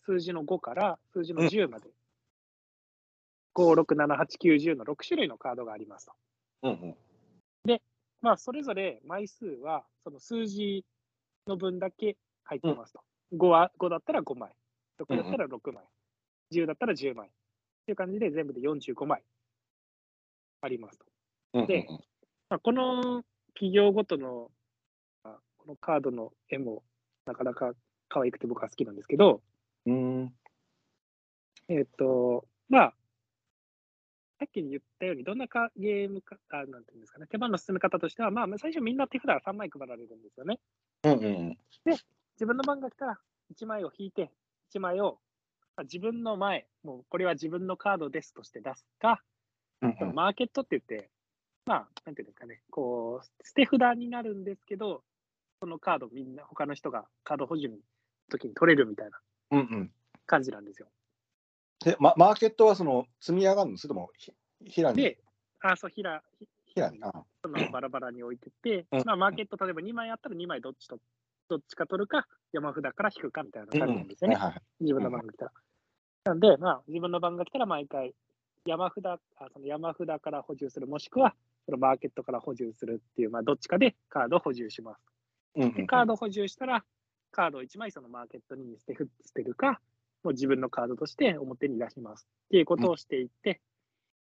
[0.07, 1.91] 数字の5から数字の10まで、
[3.55, 6.13] 5、6、7、8、9、10の6種類のカードがありますと。
[6.63, 6.97] うんうん。
[8.21, 10.85] まあ、それぞれ枚数は、その数字
[11.47, 13.01] の分だけ入ってますと。
[13.35, 14.53] 5は、5だったら5枚、
[14.99, 15.85] 6だったら6枚、
[16.53, 17.29] 10だったら10枚。
[17.29, 17.31] っ
[17.85, 19.23] ていう感じで全部で45枚
[20.63, 21.05] ありますと。
[21.53, 21.87] うんで
[22.49, 23.23] まあ、この
[23.55, 24.51] 企業ごとの
[25.23, 26.83] あこのカードの絵も
[27.27, 27.73] なかなか
[28.09, 29.43] 可愛くて僕は好きなんですけど、
[29.87, 30.23] うん。
[30.23, 30.35] うん。
[31.69, 32.95] えっ、と、まあ、
[34.39, 40.59] さっき言ったように、どんなかゲームか、あなんていうんですかね、手番の進め方としては、まあ、最初みんな手札が3枚配られるんですよね。
[41.05, 41.59] うんうん。
[41.87, 43.19] 自分の番が来たら、
[43.55, 44.31] 1枚を引いて、
[44.75, 45.19] 1枚を、
[45.77, 49.23] まあ、自分の前、もうこれは自分のカードですとして出すか、
[49.83, 51.11] うんそのマーケットって言って、
[51.67, 55.03] まあ、なんていうんですかね、こう、捨て札になるんですけど、
[55.61, 57.77] そのカードみんな、他の人がカード補充の
[58.31, 59.19] 時に取れるみたいな
[59.51, 59.93] うんうん。
[60.27, 60.89] 感じなんですよ。
[61.85, 63.77] で、ま、マーケットはその積み上がるの？
[63.77, 64.33] それともひ
[64.67, 65.03] 平に？
[65.03, 65.19] で、
[65.61, 66.99] あ、そう、ひら、ひ平に？
[67.03, 70.99] あそのバラバラに置いてって、うんまあ、マーケット、例えば2枚あったら2枚どっちと、
[71.49, 74.37] どっちか取るか、山札から引くかみたいな感じなんですよね。
[74.37, 74.63] はいはい。
[74.81, 75.53] 自分の番が来たら。
[76.25, 78.15] なんで、まあ、自分の番が来たら毎回、
[78.65, 79.21] 山札、あ
[79.53, 81.35] その山札から補充する、もしくは、
[81.67, 85.03] そのマーケットから補充するっていう、まあ、どっちかでカードを補充します。
[85.55, 85.87] で、うんうん。
[85.87, 86.85] カード補充したら、
[87.35, 89.81] カードを1枚そのマーケットに捨て捨てるか、
[90.23, 93.61] もう自分のカードとして表に出しますっていうことをしていって、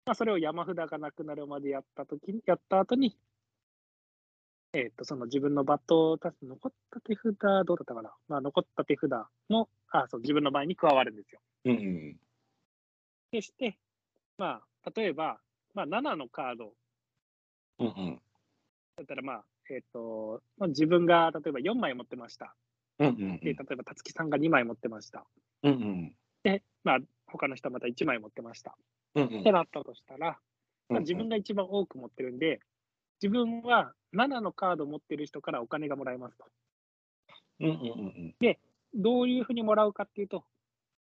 [0.03, 3.15] まあ、それを山札がなくなるまでやったときに、やった後に、
[4.73, 9.11] えっ、と、その自分のバットを残った手札、どうだったかな、まあ、残った手札
[9.47, 11.39] も、あ、そう、自分の場合に加わるんですよ。
[11.65, 12.15] うんうん。
[13.31, 13.77] でして、
[14.39, 15.39] まあ、例えば、
[15.75, 16.73] まあ、7のカード
[17.79, 18.21] うんうん。
[18.97, 22.55] だったら、まあ、えっ、と、まあ、自分が例えば4枚持ってました。
[22.99, 25.25] うんうんで、例えば、たつきさんが2枚持ってました。
[25.63, 26.15] うんうん。
[26.43, 28.75] で、まあ、他の人はまた1枚持ってました。
[29.15, 30.39] うんうんってなったとしたら、
[30.89, 32.59] まあ、自分が一番多く持ってるんで、
[33.21, 36.45] 自分は7のカード持ってる人からお金がもらえますと。
[37.59, 38.57] うんうんうん
[38.95, 40.43] どういうふうにもらうかっていうと、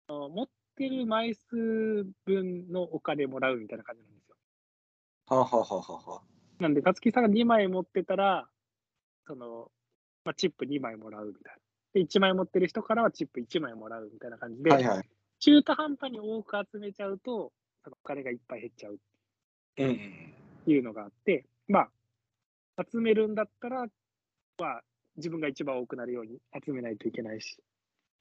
[0.07, 4.35] 持ってる枚数分のお金もらうみたいな感じなんですよ。
[5.27, 6.21] はあはあははあ。
[6.61, 8.47] なんで、たつきさんが2枚持ってたら、
[9.25, 9.71] その、
[10.25, 11.68] まあ、チップ2枚もらうみたいな。
[11.93, 15.09] で、1枚持ってる人からはチップ1枚もらうみたいな感じで、はいはい。
[15.39, 17.51] 中途半端に多く集めちゃうと、
[17.85, 18.99] お金がいっぱい減っちゃう
[19.77, 19.93] うんうん。
[20.61, 21.87] っていうのがあって、ま
[22.77, 23.85] あ、集めるんだったら、
[24.57, 24.83] まあ、
[25.17, 27.57] 自分が一番多くなるように集めないといけないし、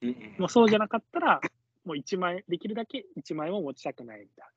[0.01, 0.35] うんうん。
[0.39, 1.41] もうそうじゃなかったら、
[1.85, 4.47] もう1枚、できるだけ1枚も持ちたくないみたい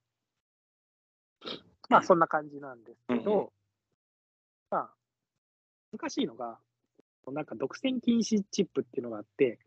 [1.88, 3.52] まあそんな感じなんですけうんうど、
[4.70, 4.90] まあ、
[5.92, 6.58] 難しいのが、
[7.30, 9.58] なんか独占禁止チップっていうのがあって、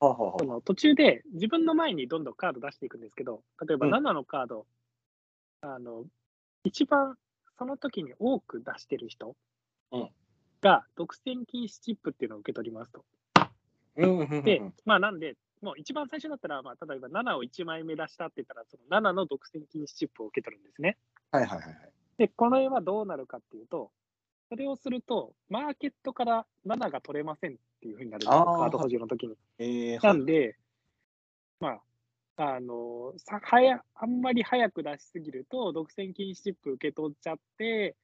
[0.00, 4.66] はあはその途中で自分の前にどんどんカード出していくんですけど、例えばうん7のカード、
[5.60, 6.04] あの
[6.64, 7.16] 一番
[7.58, 9.36] その時に多く出してる人
[9.92, 10.08] うん
[10.60, 13.04] が独占禁止チップっていうのを受け取りますと。
[13.96, 20.98] うんうんうんうんで、まあなんで、もう一番最初だったら、まあ、例えば7を1枚目出したって言ったら、その7の独占禁止チップを受け取るんですね。
[21.30, 21.92] はいはいはいはい。
[22.18, 23.90] で、これはどうなるかっていうと、
[24.48, 29.36] それをすると、マーケットから7が取れませんっていうふうになるんですよ、カード補充の時に。
[29.58, 30.56] えー、なんで、
[31.60, 31.80] ま
[32.36, 37.96] あ、あのさ早あんまり早く出しすぎると、独占禁止チップ受け取っちゃって、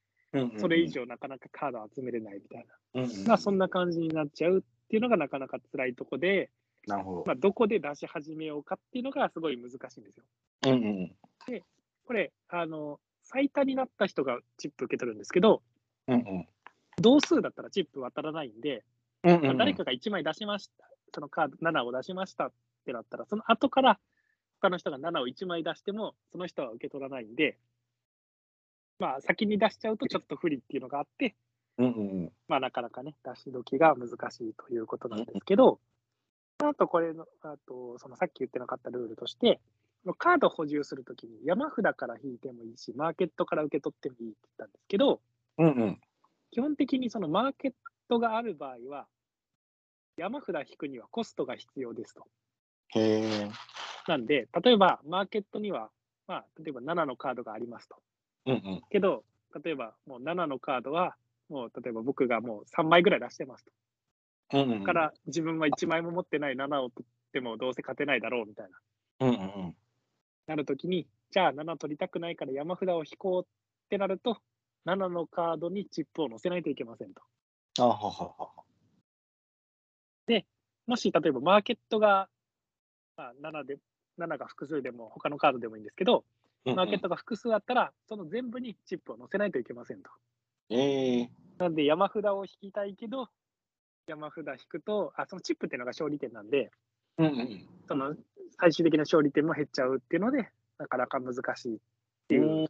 [0.57, 6.49] それ以上なかなかカード集めれないみたいな、うんうんうん、まあ、そんな感じになっちゃうっていうのがなかなか辛いとこで、
[6.87, 7.23] なるほど。
[7.25, 10.23] まあ、どこで出し始めようかっていうのがすごい難しいんですよ。
[10.65, 11.15] うんうんうん
[12.05, 15.61] これ、あの最多になった人がチップ受け取るんですけど、
[16.07, 16.47] うんうん。
[16.97, 18.83] 同数だったらチップ渡らないんで、
[19.23, 22.51] うんうんまあ誰かが1枚出しました、そのカード7を出しましたっ
[22.85, 23.99] てなったら、その後から
[24.61, 27.57] 他の人が7を1枚出しても、その人は受け取らないんで、
[28.99, 31.35] まあ、先に出しちゃうとちょっと不利っていうのがあって、
[31.77, 32.31] うんうんうん。
[32.47, 35.79] まあ、なかなかね、出し時が難しいということなんですけど、
[36.59, 39.59] あとこれの、あとそのさっき言ってなかったルールとして、
[40.17, 45.19] カード補充するときに山札から引いてもいいし、マーケットから受け取ってもいいって言ったんですけど、
[45.57, 45.99] うんうん
[46.51, 47.71] 基本的にそのマーケッ
[48.07, 49.07] トがある場合は、
[50.17, 52.27] 山札引くにはコストが必要ですと。
[52.89, 53.49] へえ。
[54.07, 55.89] なんで、例えばマーケットには、
[56.27, 57.95] まあ、例えば7のカードがありますと。
[58.45, 59.23] うんうんけど、
[59.63, 61.15] 例えばもう7のカードは、
[61.49, 63.71] もう例えば僕がもう3枚ぐらい出してますと。
[64.53, 64.83] うんうん。
[64.83, 69.27] から自分は1枚も持ってない7を取ってもどうせ勝てないだろうみたいな。
[69.27, 69.75] うんうんうん。
[70.45, 73.47] なるときに、じゃあ7取りたくないから山札を引こうっ
[73.89, 74.37] てなると、
[74.85, 77.21] 7のカードにチップを載せないといけませんと。
[77.79, 78.63] あははは。
[80.85, 82.27] もし例えばマーケットが、
[83.15, 83.77] まあ、7で、
[84.19, 86.25] 7が複数でも他のカードでもいいんですけど、
[86.65, 90.09] マーケットが複数あったら、その全部にチップを載せないといけませんと。
[90.69, 91.29] ええ。
[91.57, 93.29] なんで山札を引きたいけど、
[94.07, 96.71] 山札引くと、あそのチップっていうのが勝利点なんで、
[97.17, 97.67] うんうん。
[97.87, 98.15] その
[98.59, 101.79] 最終的な勝利点も減っちゃうっていうので、なかなか難しいっ
[102.27, 102.67] ていう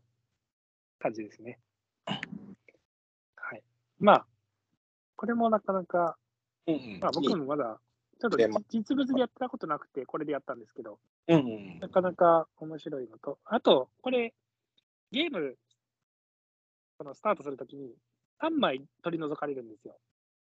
[1.00, 1.60] 感じですね。
[2.06, 3.64] はい。
[4.00, 4.26] まあ、
[5.16, 6.18] これもなかなか、
[6.68, 7.00] うんうん。
[7.02, 7.80] まあ、僕もまだ、
[8.20, 8.38] ちょっと
[8.70, 11.80] 実物でやったことなくて、これでやったんですけど、うんうん。
[11.80, 14.34] なかなか面白いのと、あと、これ、
[15.12, 15.58] ゲーム、
[16.98, 17.94] そのスタートするときに、
[18.42, 19.98] 3枚取り除かれるんですよ。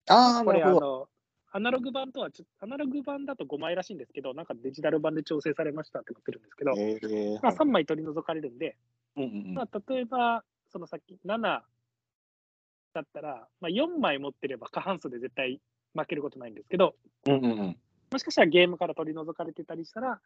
[0.07, 0.71] ああ、これ、あ。
[0.71, 1.07] の、
[1.51, 7.39] アナログ版とはちょ、アナログ版だと5枚らしいんですけど、なんかデジタル版で調整されましたってなってるんですけど、ええ。
[7.41, 8.75] まあ、3枚取り除かれるんで、
[9.15, 10.43] うんうんまあ、例えば、
[10.75, 15.61] そのさっき7だったら、まあ、4枚持ってれば過半数で絶対
[15.93, 16.95] 負けることないんですけど、
[17.27, 17.33] うん。
[17.35, 17.77] うんうんうん。
[18.11, 20.19] もしかしたらゲームから取り除かれてたりしたら、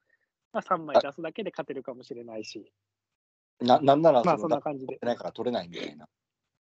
[0.52, 2.74] まあ、3枚出すだけで勝てるかもしれないし、
[3.62, 4.98] な、なんなら、まあそんな感じで。
[5.04, 6.10] ないから取れないみたいな。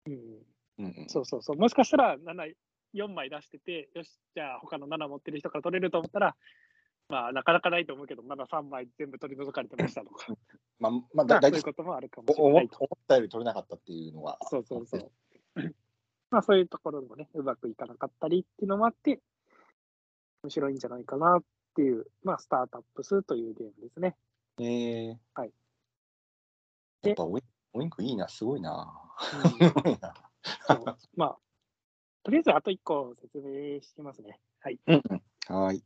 [0.06, 1.06] うん、うんうん。
[1.08, 1.56] そうそうそう。
[1.58, 2.46] もしかしたら7、
[2.94, 6.34] 4枚出してて、よし、じゃあ他の7持ってる人から取れると思ったら、
[7.08, 10.26] まあなかなかないと思うけど、まだ3枚全部取り除かれてましたとか、
[10.78, 12.78] まあ、まあ、まだ、だいあそういうこともあるかもしれ思ないと。
[12.78, 14.38] 思ったより取れなかったっていうのは。
[14.42, 15.12] そうそうそう。
[16.30, 19.20] まあそういうところもね、うまくいかなかったりっていうのもあって、
[20.42, 24.16] 面白いんじゃないかなっていう、まあスタートアップスというゲームですね。
[24.58, 25.20] ええ。
[25.34, 25.52] はい。
[27.02, 27.42] やっぱウィン
[27.74, 29.02] ウィンクいいな、すごいな。
[31.14, 31.38] まあ、
[32.22, 34.40] とりあえずあと1個説明しますね。
[34.60, 34.80] はい。
[34.86, 35.22] うんうん。
[35.54, 35.84] はーい。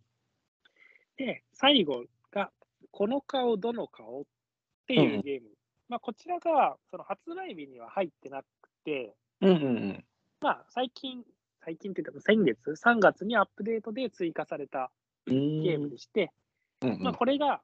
[1.21, 2.51] で、最後が、
[2.91, 4.25] この顔、どの顔っ
[4.87, 5.51] ていうゲーム。
[5.91, 10.05] まあ、こちらが、その発売日には入ってなくて、うんうんうん。
[10.41, 11.23] まあ、最近、
[11.63, 14.91] 最近って言っても先月、3月にアップデートで追加された
[15.27, 16.33] ゲゲームでして、
[16.81, 17.03] うんうん。
[17.03, 17.61] まあ、これが、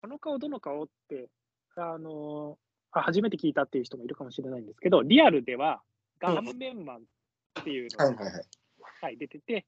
[0.00, 1.28] この顔、どの顔って、
[1.74, 2.56] あの
[2.92, 5.82] あ初めて聞いたっていう人もいるかもしれないんですけど、リアルでは、
[6.20, 7.00] 顔面マンっ
[7.64, 8.44] ていうのが、はいはいはい。
[9.02, 9.62] はい、出てて、も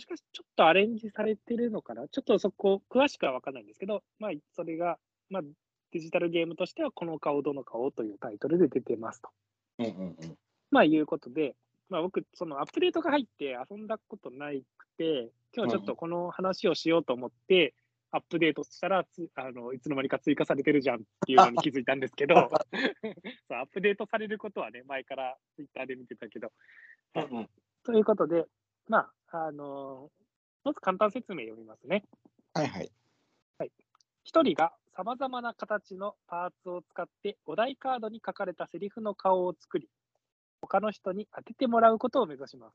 [0.00, 2.08] しかしてちょっとアレンジされてるのかな？
[2.08, 4.98] ちょっとそこ、詳しくは分かんないんですけど、まあ、それが、
[5.30, 5.42] まあ、
[5.92, 9.28] デジタルゲームとしては、この顔、どの顔というタイトルで出てますと。
[9.78, 10.16] うんうんうん。
[10.70, 11.54] まあ、いうことで、
[11.88, 17.74] まあ、僕、そのアップデートが入って遊んだことないくて、今日ちょっとこの話をしようと思って、
[18.10, 22.34] アップデートしたらつあの、いつの間にか追加されてるじゃんっていうのに気づいたんですけど、
[23.48, 26.52] そうアップデートされることはね、前からツイッターで見てたけど、
[27.16, 27.50] うんうん。
[27.82, 28.46] ということで、
[28.88, 30.10] まあ、あの
[30.62, 32.04] まず簡単説明読みますね。
[32.54, 32.90] はいはい。
[34.22, 39.88] 一人がさまざまな形のパーツを使ってお題カードに書かれたセリフの顔を作り、
[40.60, 42.74] 他の人に当ててもらうことを目指します。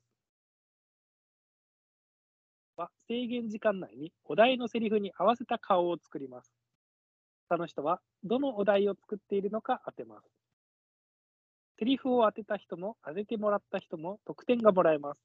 [2.76, 6.52] は制限時間内にお題のセリフに合わせた顔を作ります。
[7.48, 10.28] 他の人はどのお題を作っているのか当てます。
[11.80, 15.22] セリフを当てた人も当ててもらった人も得点がもらえます。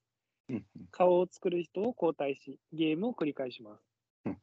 [0.48, 3.82] うん顔を作る人を交代し、ゲームを繰り返します
[4.26, 4.38] うん。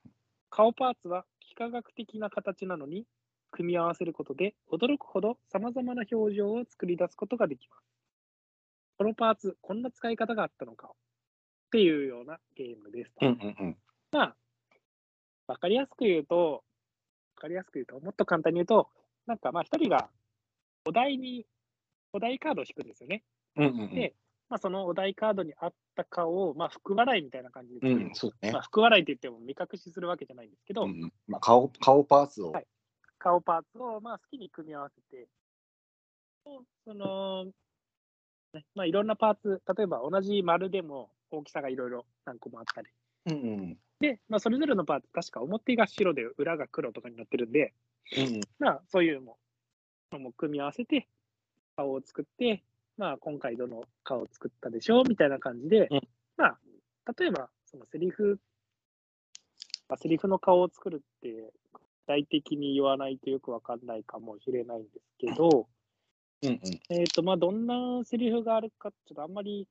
[0.49, 3.05] 顔パーツは幾何学的な形なのに、
[3.51, 7.83] 組み合わせることで驚くほど様々な表情を作り出すことができます。
[8.97, 10.91] このパーツ、こんな使い方があったのかっ
[11.71, 13.25] ていうようなゲームですと。
[13.25, 13.77] うんうんうん。
[14.11, 14.35] まあ、
[15.47, 16.63] わかりやすく言うと、
[17.35, 18.89] わかりやすく言うと、もっと簡単に言うと、
[19.25, 20.09] なんかまあ一人が
[20.85, 21.45] お題に、
[22.13, 23.23] お題カードを引くんですよね。
[23.55, 23.95] うんうんうん。
[23.95, 24.13] で
[24.51, 27.89] まあそのお題カードに合った顔を、まあ福笑いみたいな感じで。
[27.89, 28.51] うん、そうだね。
[28.51, 28.61] まあ。
[28.61, 31.13] 福笑いって言っても目隠しするわけじゃないんですけど、うんうん。
[31.25, 32.67] まあ、顔顔パーツを、はい。
[33.17, 35.29] 顔パーツをまあ好きに組み合わせて、
[36.85, 37.45] その、
[38.53, 42.89] ねまあいろんなパーツ、例えば同じ丸でも大きさがいろいろ何個もあったり、
[43.27, 43.35] うんう
[43.67, 43.77] ん。
[44.01, 47.73] で、まあ、それぞれのパーツ、確か表が白で裏が黒とかになってるんで、
[48.17, 48.41] うん。
[48.59, 49.37] まあ、そういうのも
[50.11, 51.07] のも組み合わせて、
[51.77, 52.63] 顔を作って、
[52.97, 56.01] まあ、今回どの顔を作ったでしょうみたいな感じで、うん。
[56.37, 56.57] まあ、
[57.17, 58.39] 例えば、そのセリフ、
[59.89, 65.67] まあ、セリフの顔を作るって、具体的に言わないとよくわかんないかもしれないんですけど、
[66.43, 66.59] うんうん。
[66.89, 69.67] えっ、と、まあ、どんなセリフがあるか、ちょっとあんまり、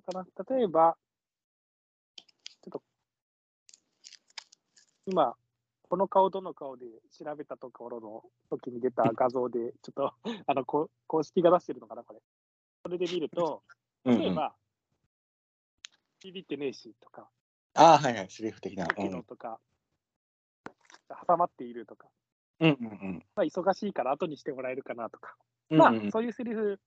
[0.00, 0.26] かな、
[0.56, 0.96] 例えば、
[2.16, 2.82] ちょっと、
[5.06, 5.36] 今、
[5.88, 10.14] この顔どの顔で調べたところの時に出た画像で、ちょっと、
[10.46, 12.20] あの、こ公式が出してるのかな、これ。
[12.82, 13.62] それで見ると、
[14.04, 14.20] うんうん。
[14.20, 14.54] 例えば、
[16.20, 17.30] ビビってねえしとか、
[17.74, 18.86] ああ、はいはい、セリフ的な。
[18.86, 19.60] だけどとか、
[21.26, 22.08] 挟まっているとか、
[22.58, 25.36] うんうんうんまあ、忙しいから後にしてもらえるかなとか、
[25.70, 25.78] うん。
[25.78, 26.80] まあうんうん、そういうセリフ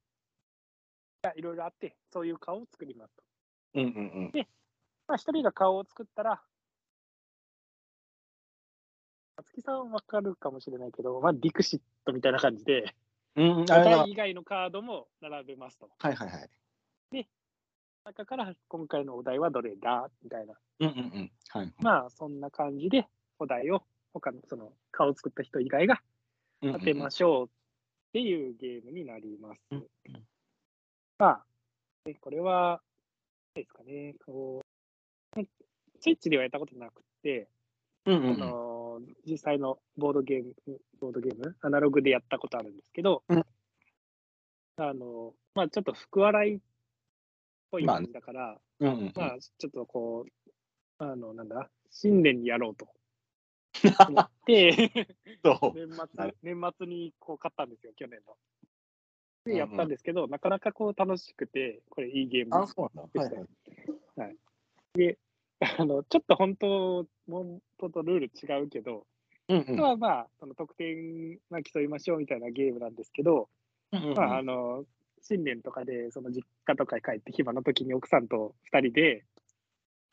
[1.21, 3.23] がいろいろあって、そういう顔を作りますと。
[3.75, 4.31] うんうん
[5.07, 6.41] まあ、一人が顔を作ったら、
[9.61, 12.93] 木さんわかるかもしれないけど、まあ、ディクシットみたいな感じで、
[13.35, 13.65] うん。
[14.07, 15.89] 以外のカードも並べますと。
[15.99, 16.49] はいはいはい。
[18.05, 20.55] 中から今回のお題はどれだみたいな。
[20.79, 21.31] うんうんうん。
[21.49, 21.73] はい。
[21.79, 23.07] まあ、そんな感じで、
[23.37, 23.83] お題を
[24.13, 26.01] 他のその顔を作った人以外が
[26.61, 27.49] 当てまししょうっ
[28.13, 29.61] ていうゲームになります。
[29.71, 29.85] うん
[31.19, 31.45] まあ、
[32.05, 32.81] ねこれは、
[33.55, 34.61] 何ですかね、こ
[35.37, 35.41] う、
[35.99, 38.11] スイッチではやったことなくて、ょ。
[38.11, 38.39] うんうんあうん。
[38.39, 38.78] の
[39.25, 40.55] 実際のボードゲーム、
[40.99, 43.45] ボードゲーム、アナログでやったことあるんですけど、うん
[44.77, 46.59] あの、まあちょっと福笑いっ
[47.69, 49.13] ぽいまあ感じだから、うんうんうん。
[49.15, 50.53] まあちょっとこう、
[50.99, 52.87] あの、なんだ、新年にやろうと
[54.07, 55.07] 思って。
[55.73, 58.37] 年な末る、年末にこう買ったんですよ、去年の。
[59.43, 63.21] で、うんうんやったんですけど、なかなかこう楽しくて、これいいゲームあ、そうなんだ。
[63.21, 63.47] はい
[64.15, 64.37] はい。
[65.59, 69.05] あの、ちょっと本当、本当とルール違うけど、
[69.49, 69.73] うんうん。
[69.73, 73.49] あとはまあ、その得点まあ競いましょうみたいなゲームなんですけど、
[73.91, 74.15] うんうんうん。
[74.15, 74.85] まあ、あの、
[75.21, 79.25] 新年とかで、その実家とかに帰って暇の時に奥さんと2人で、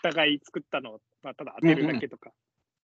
[0.00, 2.32] お互い作ったのを、まあ、ただ当てるだけとか、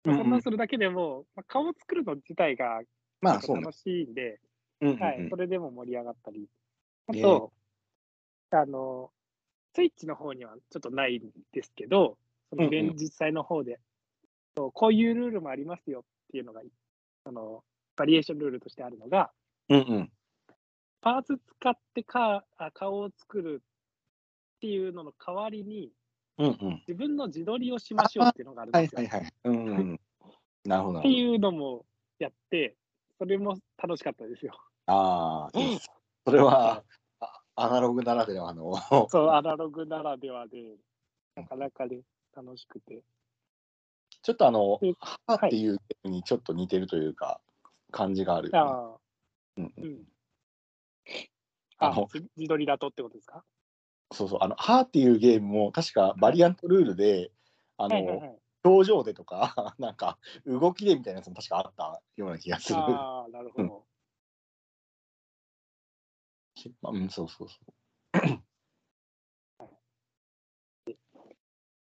[0.05, 0.17] うんうん。
[0.17, 2.81] まあそんなんするだけでも、まあ、顔を作るの自体が
[3.21, 3.71] 楽。
[3.71, 4.39] しいんで、
[4.81, 5.01] うんうんうん。
[5.01, 6.47] はい、それでも盛り上がったり、
[7.07, 7.51] あねと、
[8.51, 9.11] あの、
[9.73, 12.17] スイッチの方にはちょっとないんですけど、
[12.49, 13.79] そのうんうん現実際の方で、
[14.57, 16.61] そうこういうルールもありますよっていうのが、
[17.25, 17.63] あの
[17.95, 19.31] バリエーションルールとしてあるのが、
[19.69, 20.11] うんうん。
[21.01, 23.61] パーツ使ってかあ顔を作る
[24.57, 25.91] っていうのの代わりに、
[26.37, 26.83] うんうん。
[26.87, 28.97] 自分の自撮りをしましょうっていうのがあるんですよ。
[28.97, 29.33] はいはいはい。
[29.45, 29.99] うんうん。
[30.65, 30.99] なるほど。
[30.99, 31.85] っていうのも
[32.19, 32.75] やって、
[33.17, 34.53] それも楽しかったですよ。
[34.87, 35.59] ああ、
[36.25, 36.83] それは、
[37.19, 38.75] あアナログならではの。
[39.09, 40.77] そう、アナログならではで、
[41.35, 42.01] なかなかね、
[42.41, 43.03] 楽しくて。
[44.21, 47.41] ちょっとあので、ハーっていうゲームにちょっと似てるというか、
[47.91, 48.49] 感じがある。
[48.53, 48.97] ああ、
[49.57, 50.03] うんうんうん。
[51.77, 53.43] あの、あ自自撮りだとってことですか？
[54.13, 57.31] そうそう、あの、ハーっていうゲームも確かバリアントルールで、
[57.77, 58.39] あの、はいはいはい。
[58.63, 62.79] 表情でとか、 なんか動きでみたいなやつも確かあったような気がする。
[62.79, 63.85] ああ、なるほど。
[66.81, 67.57] まあうん、そうそうそ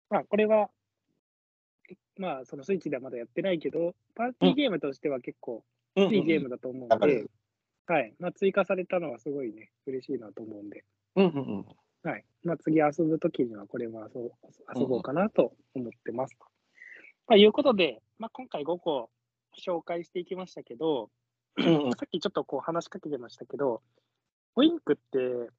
[0.09, 0.69] まあ、これは、
[2.17, 5.63] まあ、そのスイッチではまだやってないけど、パーティーゲームとしては結構
[5.95, 6.01] う。
[6.01, 7.25] うんいいゲームだと思うので
[7.87, 8.13] はい。
[8.19, 10.83] まあ、追加されたのはすごいね、嬉しいなと思うんで、
[11.15, 11.65] うんうんうん。
[12.03, 12.23] はい。
[12.43, 14.31] まあ、次遊ぶときにはこれも遊
[14.79, 16.37] 遊ぼうかなと思ってます。
[16.37, 16.45] と
[17.27, 19.09] まあ、いうことで、まあ、今回5個
[19.57, 21.09] 紹介していきましたけど、
[21.57, 23.81] うんさっきちょっとこう話しかけてましたけど、
[24.55, 25.49] オインクって、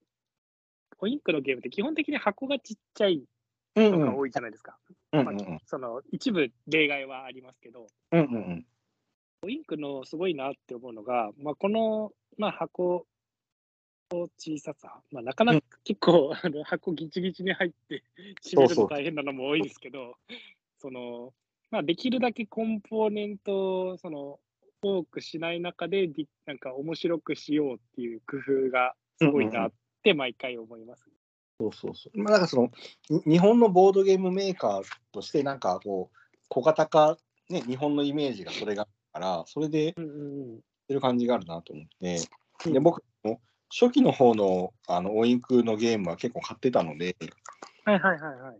[1.00, 3.24] オインクのゲームって基本的に箱がちっちゃい
[3.76, 4.00] うんうん。
[4.00, 4.76] のが多いじゃないですか。
[5.12, 5.34] うんまあ
[5.66, 8.66] その一部例外はありますけど、うんうん
[9.42, 13.06] オインクのすごいなって思うのが、まあ、この、まあ、箱
[14.12, 18.04] の小ささ、まあ、なかなか結構、あの箱ギチギチに入って
[18.44, 20.16] 閉めるの大変なのも多いですけど、
[20.78, 21.32] その
[21.70, 24.40] まあ、できるだけコンポーネントをその
[24.82, 31.09] 多くしない中ででなんか面白くしようっていう工夫がすごいなって毎回思います。
[31.60, 32.18] そうそうそう。
[32.18, 32.70] まあ、なんかその、
[33.10, 34.82] に日本のボードゲームメーカー
[35.12, 36.16] として、なんかこう、
[36.48, 37.18] 小型化、
[37.50, 39.94] ね、日本のイメージがそれがあるから、それで
[40.88, 42.16] てる感じがあるなと思って、
[42.66, 43.40] うんで僕も
[43.70, 47.16] 初期の方のあのオインクのゲームは結構買ってたので、
[47.86, 48.56] はいはいはいはい。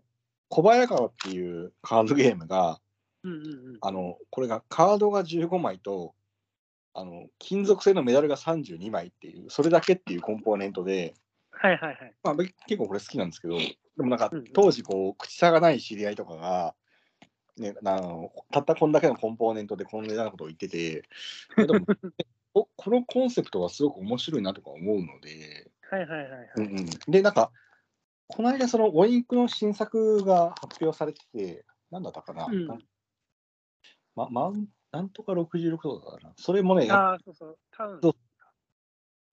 [0.48, 2.80] 小早川っていうカードゲームが、
[3.24, 3.40] うんうんう
[3.72, 6.14] ん、あのこれがカードが15枚と、
[6.94, 11.14] あの金属製のメダルが32枚っていう、それだけっていうコンポーネントで、
[11.62, 12.14] はいはいはい。
[12.22, 16.74] まあ、僕結構これ好きなんですけど、でもなんかうん当時こう口差がない知り合いとかが、
[17.58, 21.02] ね、あのたったこんだけのコンポーネントでこの値段のことを言ってて、
[21.58, 21.84] えでも
[22.54, 26.50] おこのコンセプトはすごく面白いなとか思うので、はいはいはいはい。
[26.56, 27.52] うんうん、で、なんか、
[28.26, 32.66] この間そのオインクの新作が発表されてて、なんだったかな、うん。
[34.16, 38.00] ままんなんとか66とかだな、それもね、あ、そうそう、タウン。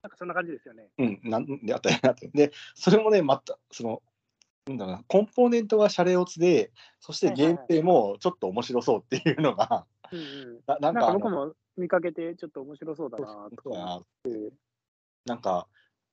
[0.02, 0.88] なんかそんな感じですよね。
[0.98, 2.28] うん、なんであったよなって。
[2.28, 4.02] で、それもね、また、その、
[4.66, 9.86] なんだろうな、コンポーネントはシャレオツで、そしてゲーム性もちょっと面白そうっていうのが。
[10.66, 14.52] なんんかかあの、僕も見かけて、ちょっと面白そうだなとかなって。
[15.24, 15.68] なんか、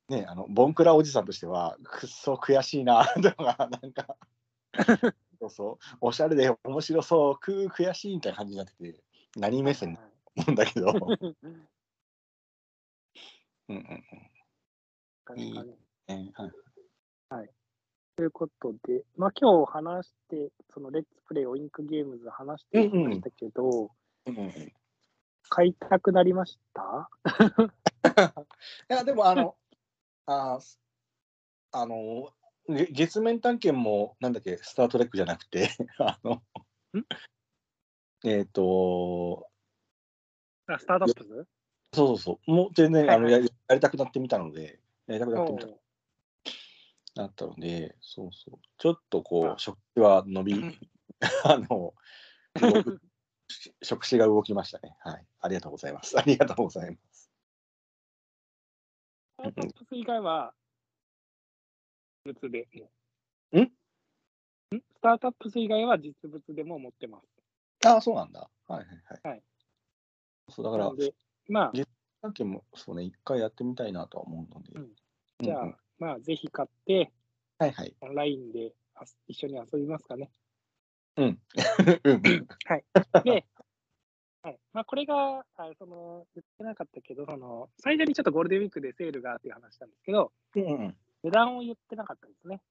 [0.10, 4.18] ね、あの、ボンクラおじさんとしては、くっそ悔しいな、とか、なんか、
[5.40, 9.04] そうそう、おしゃれで面白そう、く悔しいみたいな感じになってて、
[9.36, 9.98] 何目線
[10.36, 10.94] なんだけど、
[13.68, 15.70] はいうんうん。
[16.08, 16.34] うん
[17.30, 17.50] はい。
[18.16, 23.92] ということで、まあ今日話して、そのレッツプレイオインクゲームズ話してきましたけど、
[24.28, 24.74] うんうんい
[25.48, 27.10] 買いたくなりました？
[28.88, 29.56] や、でも、 あの、
[30.26, 30.78] あー
[31.72, 32.34] あの、
[32.68, 36.42] げ月面探検も、なんだっけ、スター・トレックじゃなくて、 あの、
[38.24, 39.48] えっ、と、
[40.68, 41.48] あスタートアップズ？
[41.96, 45.68] そうそうそう、もう全然、はいはいあのやりやりたくなってみたので、やりたくなってみた
[47.16, 50.54] なったので、そうそう、ちょっとこあう、食事は伸び、
[51.46, 51.94] あの、
[53.82, 54.98] 食事が動きましたね。
[55.00, 55.26] はい。
[55.40, 56.18] ありがとうございます。
[56.20, 57.32] ありがとうございます。
[59.38, 60.54] スタートアップス以外は、
[62.26, 62.68] 実物で
[63.54, 63.60] ん？
[63.62, 63.72] ん？
[64.72, 67.88] スタートアップス以外は実物でも持ってます。
[67.88, 68.50] ああ、そうなんだ。
[68.68, 69.30] はいはいはい。
[69.30, 69.44] はい
[70.50, 70.92] そうだから
[71.48, 71.72] まあ、
[72.22, 74.72] さっきもそうね、一回やってみたいなとは思うので。
[74.74, 74.90] うん
[75.44, 77.12] じゃあ、うんうんまあ、ぜひ買って、
[77.58, 77.94] はいはい。
[78.02, 78.74] オンラインで
[79.28, 80.32] 一緒に遊びますかね。
[81.18, 81.40] うん。
[82.04, 82.22] うん。
[82.22, 83.46] で、
[84.42, 90.98] はいまあ、これが、あその、言ってなかったけど、その、最初にちょっとゴールデンウィークでセールがっていう話したんですけど、うんうん。
[91.24, 92.62] 値段を言ってなかったんですね。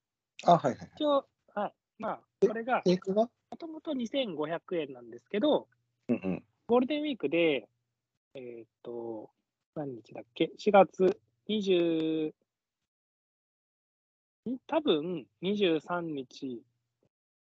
[0.45, 0.91] あ、はいはい。
[0.95, 1.73] 一応、はい。
[1.97, 5.67] まあ、これがもともと2500円なんですけど、
[6.07, 6.43] うんうん。
[6.67, 7.67] ゴールデンウィークで、
[8.37, 9.29] えーっと、
[9.75, 11.17] 何日だっけ ?4 月
[11.47, 12.33] 20、
[14.49, 16.61] ん多分23日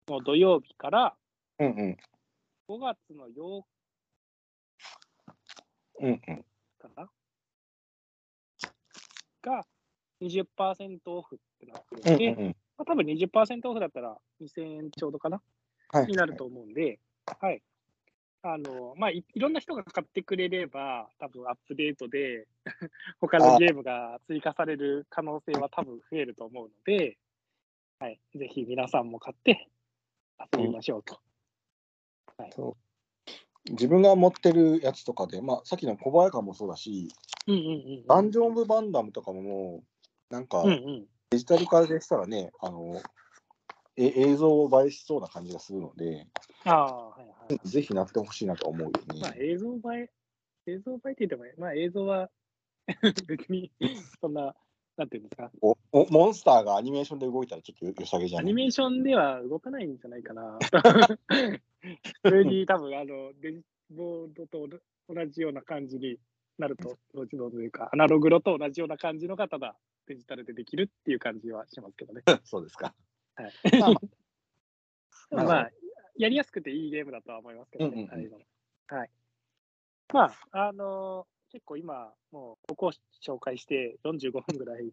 [0.06, 1.16] の土曜日から
[1.58, 1.96] うんうん。
[2.68, 3.64] 5月の8
[6.00, 6.20] うんうん。
[6.20, 6.44] 日
[6.78, 7.08] かな
[9.42, 9.66] が
[10.20, 12.56] 20%オフってなってるで、うんんうん。
[12.76, 15.40] まあ、多分20%オフだったら2000円ちょうどかな？
[15.88, 16.06] はい。
[16.06, 16.98] になると思うんで、
[17.40, 17.62] はい。
[18.42, 22.46] あの、まあい、いろんな人が買ってくれれば、多分アップデートで、
[23.20, 27.18] 他のゲームが追加される可能性は多分増えると思うので、
[27.98, 28.20] はい。
[28.34, 29.68] ぜひ皆さんも買って
[30.52, 31.18] 遊びましょうと。
[33.70, 37.08] 自分が持ってるやつとかで、まあ、さっきの小早川もそうだし、
[37.46, 37.62] うんうんう
[38.02, 38.06] ん。
[38.06, 39.82] ダンジョン・オブ・バンダムとかもも
[40.30, 41.06] う、なんかうんうん。
[41.30, 43.00] デジタル化でしたらね、あの、
[43.96, 46.26] え映像を映えしそうな感じがするので、
[46.64, 47.15] あ。
[47.64, 49.20] ぜひなってほしいなと思うよね。
[49.20, 49.78] まあ、映像映
[50.66, 52.30] え、映像映えって言っても、まあ、映像は
[53.26, 53.70] 別に
[54.20, 54.54] そんな、
[54.96, 58.44] なんていうんですか、おおモンスターがアニメーションで動いたらちょっとよよさげじゃない？
[58.44, 60.58] アニメーションでは動かないんじゃないかな。
[62.22, 64.68] 普通に多分あのデジボードと
[65.08, 66.18] 同じような感じに
[66.58, 69.76] なると、後々というか、アナログロと同じような感じのがただ
[70.06, 72.22] デジタルでできるっていう感じはしますけどね。
[72.44, 72.94] そうですか。
[73.34, 73.52] はい、
[75.30, 75.70] まあまあ、
[76.18, 78.08] やりやすくていいゲームだとは思いますけどね。
[78.10, 78.32] うんうんうん
[78.88, 79.10] はい。
[80.12, 82.92] まあ、あの結構今、もうここを
[83.24, 84.92] 紹介して45分ぐらい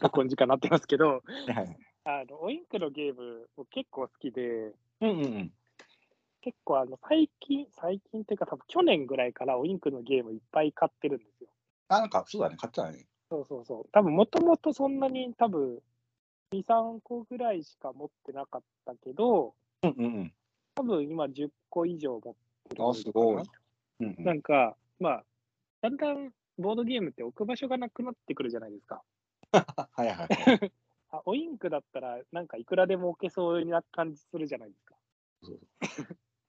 [0.00, 1.76] 録音時間になってますけど、はい。
[2.04, 5.52] あのオインクのゲームも結構好きで、うんうんうん。
[6.40, 11.48] 結構あの最近、最近っていうか、多分去年ぐらいからオインクのゲームいっぱい買ってるんですよ。
[11.88, 13.06] あ、なんか、そうだね、買ってたね。
[13.30, 13.88] そうそうそう。
[13.92, 15.78] 多分もともとそんなに多分
[16.52, 20.32] 2、3個ぐらいしか持ってなかったけど、うんうんうん。
[20.74, 22.34] 多分今10個以上持っ
[22.68, 23.42] てるあすごい
[24.00, 25.24] うんうんなんか、まあ、
[25.82, 29.02] だんだんボードゲームって置く場所がなくなってくるじゃないですか。
[29.52, 30.28] はいはいはい。
[31.10, 34.96] あオインクだったら、なんかいくらでも置けそうな感じするじゃないですか。
[35.42, 35.60] そう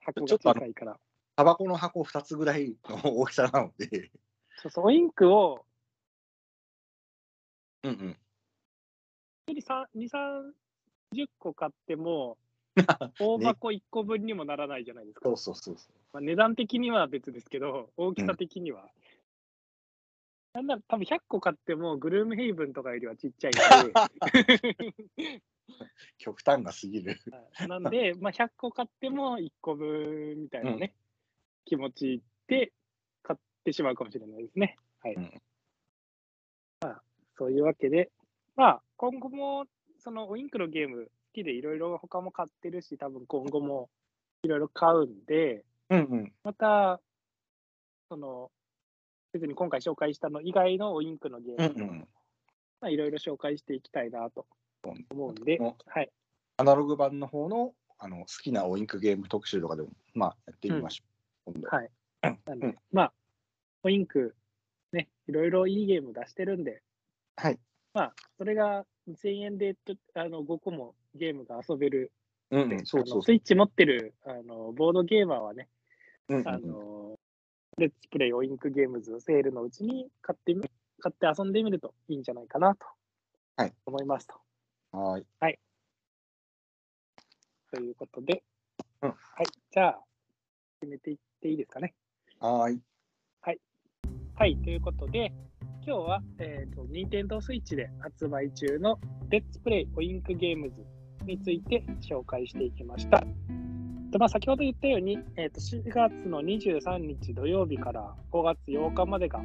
[0.01, 0.99] 箱が ちょっとあの小さいから。
[1.35, 4.11] タバコの箱2つぐらいの大きさなので。
[4.57, 5.65] そうそう、オインクを
[7.83, 8.17] うんうん。
[9.47, 12.37] 2、30個買っても、
[13.19, 15.29] 大箱1個分にもならないじゃないですか。
[15.29, 18.89] そうそうそうそまあ、値段的には別ですけど、大きさ的には。
[20.53, 23.93] なんなら多分100個買っても、グルームヘイブンとかよりはちっちゃいので、
[25.29, 25.41] う。
[26.17, 27.19] 極端が過ぎる。
[27.31, 30.95] はいなんで、まあ、100個買っても1個分みたいなね、
[31.65, 32.71] 気持ちで
[33.21, 34.77] 買ってしまうかもしれないですね。
[35.01, 35.15] はい。
[35.15, 35.41] うん
[36.81, 37.03] まあ、
[37.37, 38.11] そういうわけで、
[38.55, 39.65] まあ、今後も、
[39.99, 43.89] そのウインクのゲーム好きでいろいろ他も買ってるし、多分今後も
[44.43, 46.33] いろいろ買うんで、うんうん。
[46.43, 47.01] また、
[48.09, 48.51] その、
[49.33, 52.07] 別に今回紹介したの以外のウインクのゲームとかも、うんうん
[52.81, 54.45] まあ、いろいろ紹介していきたいなと
[55.09, 56.11] 思うんで、うんはい。
[56.57, 61.03] アナログ版の方のあの好きなオインクゲーム特集とかでも、まあ、やってみましょ
[61.47, 61.53] う。
[61.53, 61.89] 今度はい。
[62.23, 63.13] うんなんで、うんまあ、
[63.83, 64.35] ウインク、
[64.91, 66.81] ね、いろいろいいゲーム出してるんで、
[67.35, 67.59] はい。
[67.93, 72.11] まあ、それが2000円でとあの5個もゲームが遊べる。
[72.51, 75.69] スイッチ持ってるあのボードゲーマーはね、
[76.29, 77.19] うんうんあの
[77.79, 80.61] レッツプレイオインクゲームズセールのうちに買ってみ
[80.99, 82.85] 買って遊んでみるといいんじゃないかなと
[83.55, 83.73] はい。
[83.87, 84.35] 思いますと。
[84.91, 85.59] はーい。
[87.71, 88.43] ということで、
[89.01, 89.09] うん。
[89.09, 89.99] はい、じゃあ、
[90.79, 91.95] 決めていっていいですかね。
[92.39, 92.81] はーい。
[94.35, 95.31] はい、ということで、
[95.85, 98.97] 今日は、えー、と Nintendo Switch で発売中の
[99.29, 100.75] Let's Play オインクゲームズ
[101.25, 103.21] について紹介していきました。
[104.13, 109.41] とまあ、先ほど言ったように、えー、と4月の23日土曜日から5月8日までが、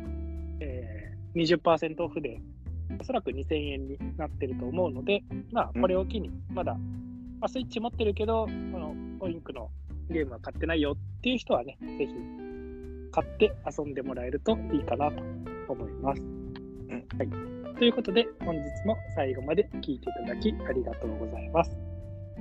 [0.60, 2.40] えー、20%オフで、
[3.00, 9.70] おそらく2000円になってると思うので、まあ、これを機に、まだ、まあ、スイッチ持ってるけど、このオインクの
[10.08, 12.14] ゲームは買ってないよっていう人はね、ぜひ
[13.10, 15.47] 買って遊んでもらえるといいかなと
[16.08, 16.22] ます。
[17.18, 17.28] はい、
[17.78, 21.76] ということで、本日も最後まで聞いていただきありがとうございます。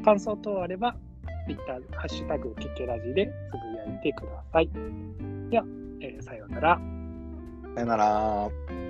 [0.03, 0.95] 感想等あれば、
[1.45, 4.69] Twitter、ハッシュタグケケラジでつぶやいてください。
[5.49, 5.65] では、
[6.01, 6.79] えーさようなら。
[7.75, 8.86] さよなら。